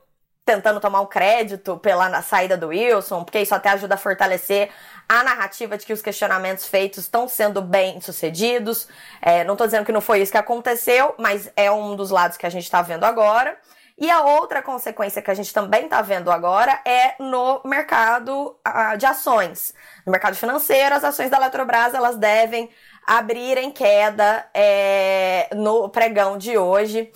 tentando 0.52 0.80
tomar 0.80 1.00
um 1.00 1.06
crédito 1.06 1.78
pela 1.78 2.20
saída 2.20 2.56
do 2.56 2.68
Wilson, 2.68 3.24
porque 3.24 3.40
isso 3.40 3.54
até 3.54 3.70
ajuda 3.70 3.94
a 3.94 3.98
fortalecer 3.98 4.70
a 5.08 5.24
narrativa 5.24 5.78
de 5.78 5.86
que 5.86 5.92
os 5.92 6.02
questionamentos 6.02 6.66
feitos 6.66 7.04
estão 7.04 7.26
sendo 7.26 7.62
bem 7.62 8.00
sucedidos. 8.00 8.86
É, 9.20 9.44
não 9.44 9.54
estou 9.54 9.66
dizendo 9.66 9.86
que 9.86 9.92
não 9.92 10.02
foi 10.02 10.20
isso 10.20 10.30
que 10.30 10.38
aconteceu, 10.38 11.14
mas 11.18 11.50
é 11.56 11.70
um 11.70 11.96
dos 11.96 12.10
lados 12.10 12.36
que 12.36 12.46
a 12.46 12.50
gente 12.50 12.64
está 12.64 12.82
vendo 12.82 13.04
agora. 13.04 13.56
E 13.98 14.10
a 14.10 14.22
outra 14.22 14.62
consequência 14.62 15.22
que 15.22 15.30
a 15.30 15.34
gente 15.34 15.52
também 15.52 15.84
está 15.84 16.02
vendo 16.02 16.30
agora 16.30 16.80
é 16.84 17.14
no 17.18 17.60
mercado 17.64 18.56
de 18.98 19.06
ações. 19.06 19.74
No 20.04 20.12
mercado 20.12 20.34
financeiro, 20.34 20.94
as 20.94 21.04
ações 21.04 21.30
da 21.30 21.36
Eletrobras 21.38 21.94
elas 21.94 22.16
devem 22.16 22.68
abrir 23.06 23.56
em 23.58 23.70
queda 23.70 24.46
é, 24.52 25.48
no 25.54 25.88
pregão 25.88 26.36
de 26.36 26.58
hoje. 26.58 27.10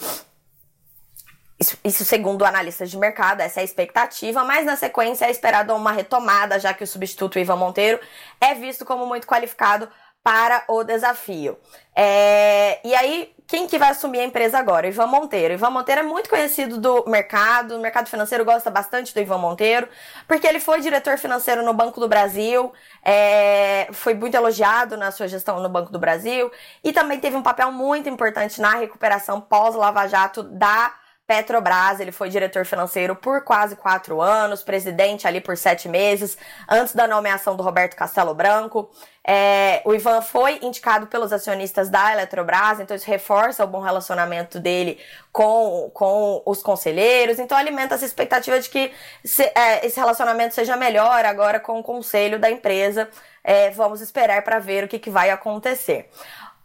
Isso, 1.58 1.78
isso, 1.82 2.04
segundo 2.04 2.44
analistas 2.44 2.90
de 2.90 2.98
mercado, 2.98 3.40
essa 3.40 3.60
é 3.60 3.62
a 3.62 3.64
expectativa, 3.64 4.44
mas 4.44 4.66
na 4.66 4.76
sequência 4.76 5.24
é 5.24 5.30
esperado 5.30 5.74
uma 5.74 5.90
retomada, 5.90 6.58
já 6.58 6.74
que 6.74 6.84
o 6.84 6.86
substituto 6.86 7.38
Ivan 7.38 7.56
Monteiro 7.56 7.98
é 8.38 8.52
visto 8.52 8.84
como 8.84 9.06
muito 9.06 9.26
qualificado 9.26 9.88
para 10.22 10.64
o 10.68 10.82
desafio. 10.82 11.56
É, 11.94 12.80
e 12.84 12.94
aí, 12.94 13.32
quem 13.46 13.66
que 13.68 13.78
vai 13.78 13.90
assumir 13.90 14.18
a 14.18 14.24
empresa 14.24 14.58
agora? 14.58 14.88
Ivan 14.88 15.06
Monteiro. 15.06 15.54
Ivan 15.54 15.70
Monteiro 15.70 16.00
é 16.00 16.04
muito 16.04 16.28
conhecido 16.28 16.78
do 16.78 17.08
mercado, 17.08 17.76
o 17.76 17.80
mercado 17.80 18.08
financeiro 18.08 18.44
gosta 18.44 18.68
bastante 18.68 19.14
do 19.14 19.20
Ivan 19.20 19.38
Monteiro, 19.38 19.88
porque 20.26 20.46
ele 20.46 20.58
foi 20.58 20.80
diretor 20.80 21.16
financeiro 21.16 21.62
no 21.62 21.72
Banco 21.72 22.00
do 22.00 22.08
Brasil, 22.08 22.72
é, 23.04 23.88
foi 23.92 24.14
muito 24.14 24.34
elogiado 24.34 24.96
na 24.96 25.10
sua 25.12 25.28
gestão 25.28 25.60
no 25.60 25.68
Banco 25.68 25.92
do 25.92 25.98
Brasil, 25.98 26.50
e 26.82 26.92
também 26.92 27.20
teve 27.20 27.36
um 27.36 27.42
papel 27.42 27.70
muito 27.70 28.08
importante 28.08 28.60
na 28.60 28.74
recuperação 28.74 29.40
pós-Lava 29.40 30.08
Jato 30.08 30.42
da 30.42 30.92
Petrobras, 31.26 31.98
ele 31.98 32.12
foi 32.12 32.28
diretor 32.28 32.64
financeiro 32.64 33.16
por 33.16 33.42
quase 33.42 33.74
quatro 33.74 34.20
anos, 34.20 34.62
presidente 34.62 35.26
ali 35.26 35.40
por 35.40 35.56
sete 35.56 35.88
meses, 35.88 36.38
antes 36.68 36.94
da 36.94 37.08
nomeação 37.08 37.56
do 37.56 37.64
Roberto 37.64 37.96
Castelo 37.96 38.32
Branco. 38.32 38.88
É, 39.26 39.82
o 39.84 39.92
Ivan 39.92 40.22
foi 40.22 40.60
indicado 40.62 41.08
pelos 41.08 41.32
acionistas 41.32 41.88
da 41.90 42.12
Eletrobras, 42.12 42.78
então 42.78 42.96
isso 42.96 43.10
reforça 43.10 43.64
o 43.64 43.66
bom 43.66 43.80
relacionamento 43.80 44.60
dele 44.60 45.00
com, 45.32 45.90
com 45.92 46.42
os 46.46 46.62
conselheiros, 46.62 47.40
então 47.40 47.58
alimenta 47.58 47.96
essa 47.96 48.04
expectativa 48.04 48.60
de 48.60 48.70
que 48.70 48.92
se, 49.24 49.42
é, 49.42 49.84
esse 49.84 49.98
relacionamento 49.98 50.54
seja 50.54 50.76
melhor 50.76 51.24
agora 51.24 51.58
com 51.58 51.80
o 51.80 51.82
conselho 51.82 52.38
da 52.38 52.48
empresa. 52.48 53.08
É, 53.42 53.70
vamos 53.70 54.00
esperar 54.00 54.42
para 54.42 54.58
ver 54.58 54.84
o 54.84 54.88
que, 54.88 54.98
que 54.98 55.10
vai 55.10 55.30
acontecer. 55.30 56.08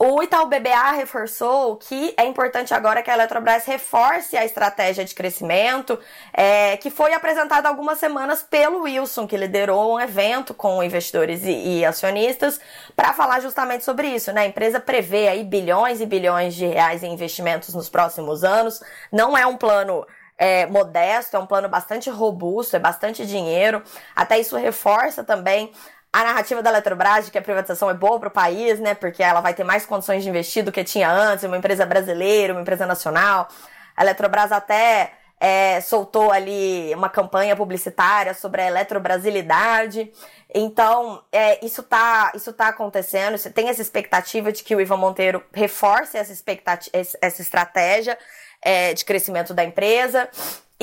O 0.04 0.24
Itaú 0.24 0.48
BBA 0.48 0.94
reforçou 0.94 1.78
que 1.78 2.16
é 2.18 2.26
importante 2.26 2.74
agora 2.74 3.04
que 3.04 3.12
a 3.12 3.14
Eletrobras 3.14 3.66
reforce 3.66 4.36
a 4.36 4.44
estratégia 4.44 5.06
de 5.06 5.14
crescimento, 5.14 6.00
é, 6.34 6.76
que 6.78 6.90
foi 6.90 7.14
apresentada 7.14 7.70
algumas 7.70 8.00
semanas 8.00 8.42
pelo 8.42 8.82
Wilson, 8.82 9.28
que 9.28 9.38
liderou 9.38 9.94
um 9.94 10.00
evento 10.00 10.56
com 10.56 10.82
investidores 10.82 11.44
e, 11.44 11.52
e 11.52 11.86
acionistas 11.86 12.60
para 12.96 13.14
falar 13.14 13.42
justamente 13.42 13.86
sobre 13.86 14.08
isso. 14.08 14.32
Né? 14.32 14.42
A 14.42 14.48
empresa 14.48 14.80
prevê 14.80 15.28
aí 15.28 15.44
bilhões 15.44 16.02
e 16.02 16.08
bilhões 16.08 16.56
de 16.56 16.66
reais 16.66 17.04
em 17.04 17.14
investimentos 17.14 17.72
nos 17.76 17.88
próximos 17.88 18.44
anos. 18.44 18.82
Não 19.12 19.38
é 19.38 19.46
um 19.46 19.56
plano 19.56 20.04
é, 20.36 20.66
modesto, 20.66 21.38
é 21.38 21.40
um 21.40 21.46
plano 21.46 21.70
bastante 21.70 22.10
robusto, 22.10 22.76
é 22.76 22.80
bastante 22.80 23.24
dinheiro. 23.24 23.84
Até 24.16 24.40
isso 24.40 24.58
reforça 24.58 25.24
também 25.24 25.72
a 26.14 26.24
narrativa 26.24 26.62
da 26.62 26.70
Eletrobras 26.70 27.26
de 27.26 27.32
que 27.32 27.38
a 27.38 27.42
privatização 27.42 27.90
é 27.90 27.94
boa 27.94 28.20
para 28.20 28.28
o 28.28 28.32
país, 28.32 28.80
né? 28.80 28.94
Porque 28.94 29.24
ela 29.24 29.40
vai 29.40 29.54
ter 29.54 29.64
mais 29.64 29.86
condições 29.86 30.24
de 30.24 30.30
investir 30.30 30.64
do 30.64 30.72
que 30.72 30.84
tinha 30.84 31.10
antes, 31.10 31.46
uma 31.46 31.58
empresa 31.58 31.86
brasileira, 31.86 32.54
uma 32.54 32.62
empresa 32.62 32.86
nacional. 32.86 33.48
A 33.96 34.04
Eletrobras 34.04 34.52
até 34.52 35.14
é, 35.40 35.82
soltou 35.82 36.32
ali 36.32 36.94
uma 36.94 37.10
campanha 37.10 37.56
publicitária 37.56 38.34
sobre 38.34 38.62
a 38.62 38.68
eletrobrasilidade. 38.68 40.12
Então, 40.54 41.24
é, 41.32 41.66
isso 41.66 41.82
tá, 41.82 42.32
isso 42.36 42.54
tá 42.54 42.68
acontecendo. 42.68 43.38
Você 43.38 43.50
tem 43.50 43.70
essa 43.70 43.82
expectativa 43.82 44.52
de 44.52 44.64
que 44.64 44.76
o 44.76 44.80
Ivan 44.82 44.98
Monteiro 44.98 45.44
reforce 45.54 46.18
essa, 46.18 46.32
expectativa, 46.32 46.92
essa 46.96 47.42
estratégia 47.42 48.18
é, 48.62 48.94
de 48.94 49.04
crescimento 49.04 49.54
da 49.54 49.64
empresa. 49.64 50.30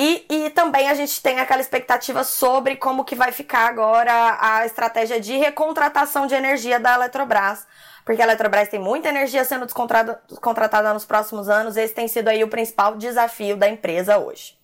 E, 0.01 0.25
e 0.29 0.49
também 0.51 0.87
a 0.87 0.93
gente 0.93 1.21
tem 1.21 1.41
aquela 1.41 1.59
expectativa 1.59 2.23
sobre 2.23 2.77
como 2.77 3.03
que 3.03 3.15
vai 3.15 3.33
ficar 3.33 3.67
agora 3.67 4.37
a 4.39 4.65
estratégia 4.65 5.19
de 5.19 5.35
recontratação 5.35 6.25
de 6.25 6.33
energia 6.33 6.79
da 6.79 6.95
Eletrobras. 6.95 7.67
Porque 8.05 8.21
a 8.21 8.23
Eletrobras 8.25 8.69
tem 8.69 8.79
muita 8.79 9.09
energia 9.09 9.43
sendo 9.43 9.65
descontratada 9.65 10.93
nos 10.93 11.03
próximos 11.03 11.49
anos. 11.49 11.75
Esse 11.75 11.93
tem 11.93 12.07
sido 12.07 12.29
aí 12.29 12.41
o 12.41 12.47
principal 12.47 12.95
desafio 12.95 13.57
da 13.57 13.67
empresa 13.67 14.17
hoje. 14.17 14.57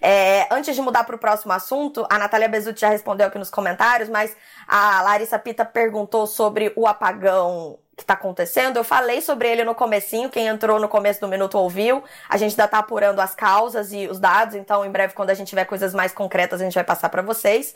É, 0.00 0.46
antes 0.52 0.76
de 0.76 0.80
mudar 0.80 1.02
para 1.02 1.16
o 1.16 1.18
próximo 1.18 1.52
assunto, 1.52 2.06
a 2.08 2.16
Natália 2.16 2.48
Bezutti 2.48 2.82
já 2.82 2.88
respondeu 2.88 3.26
aqui 3.26 3.38
nos 3.40 3.50
comentários, 3.50 4.08
mas 4.08 4.36
a 4.68 5.02
Larissa 5.02 5.36
Pita 5.36 5.64
perguntou 5.64 6.28
sobre 6.28 6.72
o 6.76 6.86
apagão 6.86 7.76
que 7.96 8.02
está 8.02 8.14
acontecendo. 8.14 8.76
Eu 8.76 8.84
falei 8.84 9.22
sobre 9.22 9.48
ele 9.48 9.64
no 9.64 9.74
comecinho, 9.74 10.28
quem 10.28 10.46
entrou 10.46 10.78
no 10.78 10.88
começo 10.88 11.20
do 11.20 11.28
minuto 11.28 11.56
ouviu. 11.56 12.04
A 12.28 12.36
gente 12.36 12.52
ainda 12.52 12.64
está 12.66 12.78
apurando 12.78 13.20
as 13.20 13.34
causas 13.34 13.92
e 13.92 14.06
os 14.06 14.20
dados, 14.20 14.54
então 14.54 14.84
em 14.84 14.90
breve, 14.90 15.14
quando 15.14 15.30
a 15.30 15.34
gente 15.34 15.48
tiver 15.48 15.64
coisas 15.64 15.94
mais 15.94 16.12
concretas, 16.12 16.60
a 16.60 16.64
gente 16.64 16.74
vai 16.74 16.84
passar 16.84 17.08
para 17.08 17.22
vocês. 17.22 17.74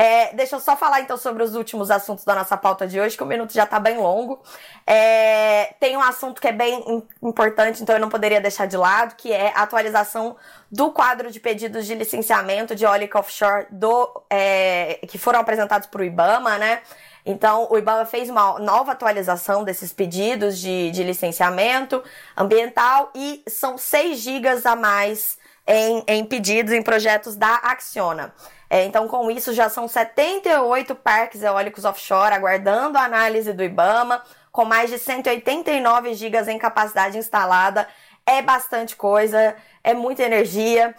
É, 0.00 0.32
deixa 0.32 0.54
eu 0.54 0.60
só 0.60 0.76
falar 0.76 1.00
então 1.00 1.16
sobre 1.16 1.42
os 1.42 1.56
últimos 1.56 1.90
assuntos 1.90 2.24
da 2.24 2.32
nossa 2.32 2.56
pauta 2.56 2.86
de 2.86 3.00
hoje, 3.00 3.16
que 3.16 3.22
o 3.24 3.26
minuto 3.26 3.52
já 3.52 3.64
está 3.64 3.80
bem 3.80 3.98
longo. 3.98 4.40
É, 4.86 5.74
tem 5.80 5.96
um 5.96 6.00
assunto 6.00 6.40
que 6.40 6.46
é 6.46 6.52
bem 6.52 7.02
importante, 7.20 7.82
então 7.82 7.96
eu 7.96 8.00
não 8.00 8.08
poderia 8.08 8.40
deixar 8.40 8.66
de 8.66 8.76
lado, 8.76 9.16
que 9.16 9.32
é 9.32 9.52
a 9.56 9.62
atualização 9.62 10.36
do 10.70 10.92
quadro 10.92 11.32
de 11.32 11.40
pedidos 11.40 11.84
de 11.84 11.96
licenciamento 11.96 12.76
de 12.76 12.84
eólica 12.84 13.18
offshore 13.18 13.66
do, 13.72 14.22
é, 14.30 15.00
que 15.08 15.18
foram 15.18 15.40
apresentados 15.40 15.88
para 15.88 16.00
o 16.00 16.04
IBAMA, 16.04 16.58
né? 16.58 16.80
Então, 17.28 17.68
o 17.70 17.76
IBAMA 17.76 18.06
fez 18.06 18.30
uma 18.30 18.58
nova 18.58 18.92
atualização 18.92 19.62
desses 19.62 19.92
pedidos 19.92 20.58
de, 20.58 20.90
de 20.90 21.04
licenciamento 21.04 22.02
ambiental 22.34 23.10
e 23.14 23.42
são 23.46 23.76
6 23.76 24.18
gigas 24.18 24.64
a 24.64 24.74
mais 24.74 25.36
em, 25.66 26.02
em 26.08 26.24
pedidos 26.24 26.72
em 26.72 26.82
projetos 26.82 27.36
da 27.36 27.56
Acciona. 27.56 28.32
É, 28.70 28.86
então, 28.86 29.06
com 29.06 29.30
isso, 29.30 29.52
já 29.52 29.68
são 29.68 29.86
78 29.86 30.94
parques 30.94 31.42
eólicos 31.42 31.84
offshore 31.84 32.32
aguardando 32.32 32.96
a 32.96 33.02
análise 33.02 33.52
do 33.52 33.62
IBAMA, 33.62 34.24
com 34.50 34.64
mais 34.64 34.88
de 34.88 34.98
189 34.98 36.14
gigas 36.14 36.48
em 36.48 36.56
capacidade 36.58 37.18
instalada. 37.18 37.86
É 38.24 38.40
bastante 38.40 38.96
coisa, 38.96 39.54
é 39.84 39.92
muita 39.92 40.22
energia. 40.22 40.94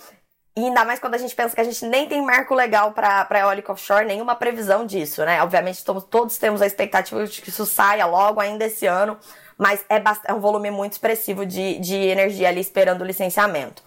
E 0.60 0.66
ainda 0.66 0.84
mais 0.84 1.00
quando 1.00 1.16
a 1.16 1.18
gente 1.18 1.34
pensa 1.34 1.56
que 1.56 1.62
a 1.62 1.64
gente 1.64 1.86
nem 1.86 2.06
tem 2.06 2.22
marco 2.22 2.54
legal 2.54 2.92
para 2.92 3.40
eólica 3.40 3.72
offshore, 3.72 4.06
nenhuma 4.06 4.36
previsão 4.36 4.86
disso, 4.86 5.24
né? 5.24 5.42
Obviamente, 5.42 5.86
todos, 5.86 6.04
todos 6.04 6.38
temos 6.38 6.62
a 6.62 6.66
expectativa 6.66 7.26
de 7.26 7.42
que 7.42 7.48
isso 7.48 7.66
saia 7.66 8.06
logo 8.06 8.42
ainda 8.42 8.66
esse 8.66 8.86
ano, 8.86 9.18
mas 9.58 9.86
é, 9.88 10.02
é 10.26 10.34
um 10.34 10.42
volume 10.42 10.70
muito 10.70 10.94
expressivo 10.94 11.46
de, 11.46 11.80
de 11.80 11.96
energia 11.96 12.50
ali 12.50 12.60
esperando 12.60 13.02
o 13.02 13.06
licenciamento. 13.06 13.82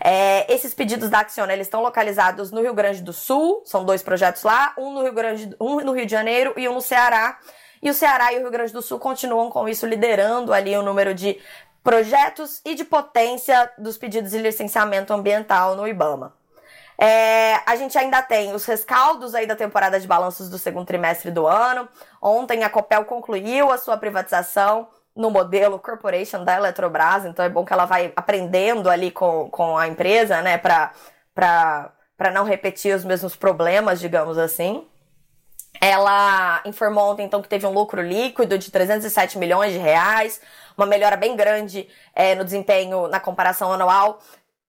É, 0.00 0.52
esses 0.52 0.74
pedidos 0.74 1.08
da 1.08 1.20
Acciona, 1.20 1.54
eles 1.54 1.66
estão 1.66 1.80
localizados 1.80 2.50
no 2.50 2.60
Rio 2.60 2.74
Grande 2.74 3.00
do 3.00 3.12
Sul, 3.14 3.62
são 3.64 3.82
dois 3.82 4.02
projetos 4.02 4.42
lá, 4.42 4.74
um 4.76 4.92
no 4.92 5.02
Rio 5.02 5.14
Grande, 5.14 5.56
um 5.58 5.80
no 5.80 5.92
Rio 5.92 6.04
de 6.04 6.12
Janeiro 6.12 6.52
e 6.58 6.68
um 6.68 6.74
no 6.74 6.82
Ceará. 6.82 7.38
E 7.80 7.88
o 7.88 7.94
Ceará 7.94 8.32
e 8.32 8.36
o 8.36 8.40
Rio 8.40 8.50
Grande 8.50 8.72
do 8.72 8.82
Sul 8.82 8.98
continuam 8.98 9.50
com 9.50 9.68
isso 9.68 9.86
liderando 9.86 10.52
ali 10.52 10.76
o 10.76 10.82
número 10.82 11.14
de 11.14 11.38
projetos 11.82 12.60
e 12.64 12.74
de 12.74 12.84
potência 12.84 13.70
dos 13.78 13.96
pedidos 13.96 14.30
de 14.30 14.38
licenciamento 14.38 15.12
ambiental 15.12 15.74
no 15.74 15.86
IBAMA. 15.86 16.32
É, 17.00 17.60
a 17.64 17.76
gente 17.76 17.96
ainda 17.96 18.20
tem 18.20 18.52
os 18.52 18.64
rescaldos 18.64 19.32
aí 19.34 19.46
da 19.46 19.54
temporada 19.54 20.00
de 20.00 20.06
balanços 20.06 20.48
do 20.50 20.58
segundo 20.58 20.86
trimestre 20.86 21.30
do 21.30 21.46
ano. 21.46 21.88
Ontem 22.20 22.64
a 22.64 22.68
Copel 22.70 23.04
concluiu 23.04 23.70
a 23.70 23.78
sua 23.78 23.96
privatização 23.96 24.88
no 25.14 25.30
modelo 25.30 25.78
corporation 25.78 26.44
da 26.44 26.56
Eletrobras, 26.56 27.24
então 27.24 27.44
é 27.44 27.48
bom 27.48 27.64
que 27.64 27.72
ela 27.72 27.84
vai 27.84 28.12
aprendendo 28.14 28.88
ali 28.88 29.10
com, 29.10 29.48
com 29.50 29.76
a 29.76 29.88
empresa, 29.88 30.40
né, 30.42 30.58
para 30.58 30.92
não 32.32 32.44
repetir 32.44 32.94
os 32.94 33.04
mesmos 33.04 33.34
problemas, 33.34 33.98
digamos 33.98 34.38
assim. 34.38 34.86
Ela 35.80 36.60
informou 36.64 37.12
ontem, 37.12 37.24
então, 37.24 37.40
que 37.40 37.48
teve 37.48 37.66
um 37.66 37.72
lucro 37.72 38.02
líquido 38.02 38.58
de 38.58 38.70
307 38.70 39.38
milhões 39.38 39.72
de 39.72 39.78
reais, 39.78 40.40
uma 40.76 40.86
melhora 40.86 41.16
bem 41.16 41.36
grande 41.36 41.88
é, 42.14 42.34
no 42.34 42.44
desempenho 42.44 43.06
na 43.08 43.20
comparação 43.20 43.72
anual, 43.72 44.20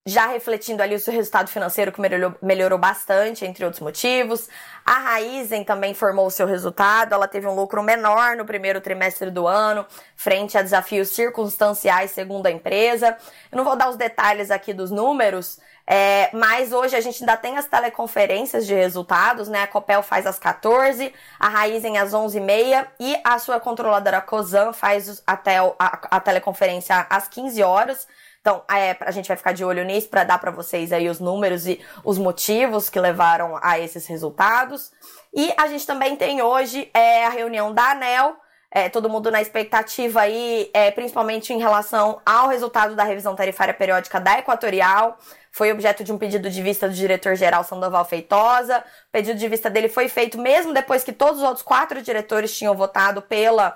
já 0.06 0.28
refletindo 0.28 0.82
ali 0.82 0.96
o 0.96 1.00
seu 1.00 1.14
resultado 1.14 1.50
financeiro 1.50 1.92
que 1.92 2.02
melhorou, 2.02 2.36
melhorou 2.42 2.80
bastante, 2.80 3.46
entre 3.46 3.64
outros 3.64 3.82
motivos. 3.82 4.48
A 4.86 4.94
Raizen 4.94 5.64
também 5.64 5.94
formou 5.94 6.26
o 6.26 6.32
seu 6.32 6.48
resultado, 6.48 7.14
ela 7.14 7.28
teve 7.28 7.48
um 7.48 7.54
lucro 7.54 7.84
menor 7.84 8.36
no 8.36 8.46
primeiro 8.46 8.82
trimestre 8.82 9.30
do 9.30 9.48
ano, 9.48 9.86
frente 10.16 10.58
a 10.58 10.62
desafios 10.62 11.10
circunstanciais, 11.10 12.12
segundo 12.12 12.48
a 12.48 12.52
empresa. 12.52 13.18
Eu 13.52 13.58
não 13.58 13.64
vou 13.64 13.76
dar 13.76 13.90
os 13.90 13.96
detalhes 13.96 14.50
aqui 14.50 14.74
dos 14.74 14.90
números, 14.90 15.60
é, 15.91 16.30
mas 16.34 16.71
hoje 16.71 16.95
a 16.95 17.02
gente 17.02 17.23
ainda 17.23 17.36
tem 17.36 17.58
as 17.58 17.65
teleconferências 17.65 18.67
de 18.67 18.75
resultados, 18.75 19.47
né? 19.47 19.63
A 19.63 19.67
Copel 19.67 20.04
faz 20.04 20.28
às 20.28 20.38
14, 20.38 21.12
a 21.39 21.49
Raizen 21.49 21.97
às 21.97 22.12
11h30 22.12 22.88
e 22.99 23.19
a 23.23 23.39
sua 23.39 23.60
controladora 23.60 24.21
Cosan 24.21 24.71
faz 24.71 25.23
até 25.25 25.58
a, 25.58 25.73
a 25.80 26.19
teleconferência 26.19 27.08
às 27.10 27.28
15 27.28 27.63
horas. 27.63 28.08
Então, 28.39 28.62
é, 28.71 28.95
a 28.99 29.10
gente 29.10 29.28
vai 29.28 29.36
ficar 29.36 29.52
de 29.52 29.65
olho 29.65 29.84
nisso 29.84 30.10
para 30.10 30.23
dar 30.23 30.38
para 30.38 30.52
vocês 30.52 30.93
aí 30.93 31.10
os 31.10 31.19
números 31.19 31.65
e 31.65 31.84
os 32.04 32.19
motivos 32.19 32.88
que 32.88 32.99
levaram 32.99 33.60
a 33.60 33.80
esses 33.80 34.06
resultados. 34.06 34.91
E 35.34 35.52
a 35.58 35.65
gente 35.67 35.88
também 35.88 36.15
tem 36.15 36.39
hoje 36.39 36.88
é, 36.93 37.25
a 37.25 37.30
reunião 37.30 37.73
da 37.73 37.93
ANEL, 37.93 38.36
é, 38.71 38.88
todo 38.88 39.10
mundo 39.10 39.32
na 39.32 39.41
expectativa 39.41 40.21
aí, 40.21 40.69
é, 40.71 40.91
principalmente 40.91 41.52
em 41.52 41.58
relação 41.58 42.21
ao 42.23 42.47
resultado 42.47 42.95
da 42.95 43.04
revisão 43.04 43.36
tarifária 43.36 43.73
periódica 43.73 44.19
da 44.19 44.38
Equatorial. 44.38 45.17
Foi 45.52 45.72
objeto 45.72 46.04
de 46.04 46.12
um 46.12 46.18
pedido 46.18 46.50
de 46.50 46.62
vista 46.62 46.88
do 46.88 46.94
diretor-geral 46.94 47.64
Sandoval 47.64 48.06
Feitosa. 48.06 48.80
O 48.80 49.12
pedido 49.12 49.38
de 49.38 49.48
vista 49.48 49.70
dele 49.70 49.90
foi 49.90 50.08
feito 50.08 50.38
mesmo 50.38 50.74
depois 50.74 51.04
que 51.04 51.12
todos 51.12 51.38
os 51.38 51.44
outros 51.44 51.64
quatro 51.64 52.02
diretores 52.02 52.56
tinham 52.56 52.76
votado 52.76 53.22
pela 53.22 53.76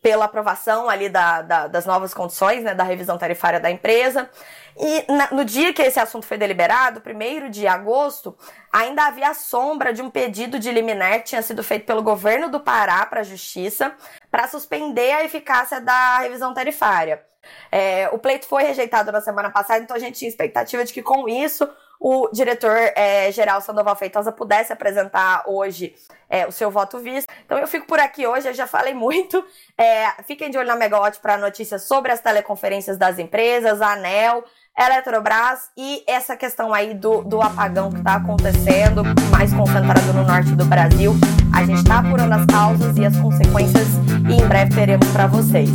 pela 0.00 0.26
aprovação 0.26 0.88
ali 0.88 1.08
da, 1.08 1.42
da, 1.42 1.66
das 1.66 1.84
novas 1.84 2.14
condições, 2.14 2.62
né, 2.62 2.74
da 2.74 2.84
revisão 2.84 3.18
tarifária 3.18 3.58
da 3.58 3.70
empresa. 3.70 4.30
E 4.76 5.12
na, 5.12 5.28
no 5.32 5.44
dia 5.44 5.72
que 5.72 5.82
esse 5.82 5.98
assunto 5.98 6.24
foi 6.24 6.38
deliberado, 6.38 7.00
primeiro 7.00 7.50
de 7.50 7.66
agosto, 7.66 8.36
ainda 8.72 9.06
havia 9.06 9.30
a 9.30 9.34
sombra 9.34 9.92
de 9.92 10.00
um 10.00 10.08
pedido 10.08 10.58
de 10.58 10.70
liminar 10.70 11.18
que 11.18 11.30
tinha 11.30 11.42
sido 11.42 11.64
feito 11.64 11.84
pelo 11.84 12.02
governo 12.02 12.48
do 12.48 12.60
Pará 12.60 13.04
para 13.06 13.20
a 13.20 13.24
Justiça 13.24 13.92
para 14.30 14.46
suspender 14.46 15.12
a 15.12 15.24
eficácia 15.24 15.80
da 15.80 16.18
revisão 16.20 16.54
tarifária. 16.54 17.24
É, 17.72 18.08
o 18.12 18.18
pleito 18.18 18.46
foi 18.46 18.62
rejeitado 18.62 19.10
na 19.10 19.20
semana 19.20 19.50
passada, 19.50 19.82
então 19.82 19.96
a 19.96 20.00
gente 20.00 20.18
tinha 20.18 20.28
expectativa 20.28 20.84
de 20.84 20.92
que 20.92 21.02
com 21.02 21.28
isso 21.28 21.68
o 22.00 22.28
diretor-geral 22.32 23.58
é, 23.58 23.60
Sandoval 23.60 23.96
Feitosa 23.96 24.30
pudesse 24.30 24.72
apresentar 24.72 25.42
hoje 25.46 25.94
é, 26.30 26.46
o 26.46 26.52
seu 26.52 26.70
voto 26.70 26.98
visto. 26.98 27.28
Então 27.44 27.58
eu 27.58 27.66
fico 27.66 27.86
por 27.86 27.98
aqui 27.98 28.26
hoje, 28.26 28.48
eu 28.48 28.54
já 28.54 28.66
falei 28.66 28.94
muito. 28.94 29.44
É, 29.76 30.22
fiquem 30.24 30.50
de 30.50 30.58
olho 30.58 30.68
na 30.68 30.76
Megawatt 30.76 31.18
para 31.20 31.36
notícias 31.36 31.82
sobre 31.84 32.12
as 32.12 32.20
teleconferências 32.20 32.96
das 32.96 33.18
empresas, 33.18 33.80
a 33.80 33.92
ANEL, 33.92 34.44
Eletrobras 34.78 35.70
e 35.76 36.04
essa 36.06 36.36
questão 36.36 36.72
aí 36.72 36.94
do, 36.94 37.22
do 37.22 37.42
apagão 37.42 37.90
que 37.90 37.98
está 37.98 38.14
acontecendo, 38.14 39.02
mais 39.30 39.52
concentrado 39.52 40.12
no 40.12 40.22
norte 40.22 40.54
do 40.54 40.64
Brasil. 40.64 41.14
A 41.52 41.64
gente 41.64 41.78
está 41.78 41.98
apurando 41.98 42.32
as 42.32 42.46
causas 42.46 42.96
e 42.96 43.04
as 43.04 43.16
consequências 43.16 43.88
e 44.28 44.40
em 44.40 44.46
breve 44.46 44.72
teremos 44.72 45.08
para 45.08 45.26
vocês. 45.26 45.70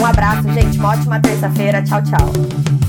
Um 0.00 0.06
abraço, 0.06 0.50
gente. 0.52 0.78
Uma 0.78 0.92
ótima 0.92 1.20
terça-feira. 1.20 1.82
Tchau, 1.82 2.02
tchau. 2.02 2.87